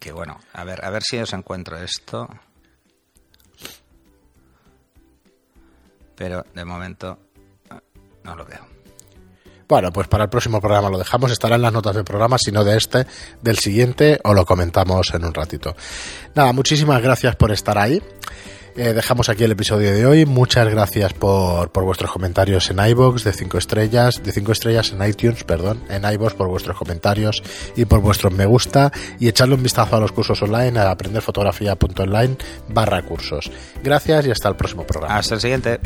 que 0.00 0.12
bueno, 0.12 0.38
a 0.52 0.64
ver, 0.64 0.84
a 0.84 0.90
ver 0.90 1.02
si 1.02 1.18
os 1.18 1.32
encuentro 1.32 1.76
esto. 1.78 2.28
Pero 6.16 6.44
de 6.54 6.64
momento 6.64 7.18
no 8.22 8.36
lo 8.36 8.44
veo. 8.44 8.74
Bueno, 9.66 9.92
pues 9.92 10.08
para 10.08 10.24
el 10.24 10.30
próximo 10.30 10.60
programa 10.60 10.90
lo 10.90 10.98
dejamos, 10.98 11.32
estará 11.32 11.56
en 11.56 11.62
las 11.62 11.72
notas 11.72 11.94
del 11.94 12.04
programa, 12.04 12.36
si 12.38 12.52
no 12.52 12.64
de 12.64 12.76
este, 12.76 13.06
del 13.40 13.58
siguiente, 13.58 14.20
o 14.24 14.34
lo 14.34 14.44
comentamos 14.44 15.12
en 15.14 15.24
un 15.24 15.32
ratito. 15.32 15.74
Nada, 16.34 16.52
muchísimas 16.52 17.02
gracias 17.02 17.34
por 17.36 17.50
estar 17.50 17.78
ahí. 17.78 18.02
Eh, 18.76 18.92
dejamos 18.92 19.28
aquí 19.28 19.44
el 19.44 19.52
episodio 19.52 19.92
de 19.92 20.04
hoy. 20.04 20.26
Muchas 20.26 20.68
gracias 20.68 21.12
por, 21.12 21.70
por 21.70 21.84
vuestros 21.84 22.10
comentarios 22.10 22.70
en 22.70 22.84
iBox 22.84 23.22
de 23.22 23.32
5 23.32 23.58
estrellas, 23.58 24.22
de 24.22 24.32
5 24.32 24.52
estrellas 24.52 24.92
en 24.92 25.08
iTunes, 25.08 25.44
perdón, 25.44 25.82
en 25.88 26.04
iBox 26.04 26.34
por 26.34 26.48
vuestros 26.48 26.76
comentarios 26.76 27.42
y 27.76 27.84
por 27.84 28.00
vuestros 28.00 28.32
me 28.32 28.46
gusta. 28.46 28.90
Y 29.20 29.28
echarle 29.28 29.54
un 29.54 29.62
vistazo 29.62 29.96
a 29.96 30.00
los 30.00 30.12
cursos 30.12 30.42
online 30.42 30.78
a 30.80 30.90
aprenderfotografía.online 30.90 32.36
barra 32.68 33.02
cursos. 33.02 33.50
Gracias 33.82 34.26
y 34.26 34.30
hasta 34.30 34.48
el 34.48 34.56
próximo 34.56 34.84
programa. 34.84 35.16
Hasta 35.16 35.36
el 35.36 35.40
siguiente. 35.40 35.80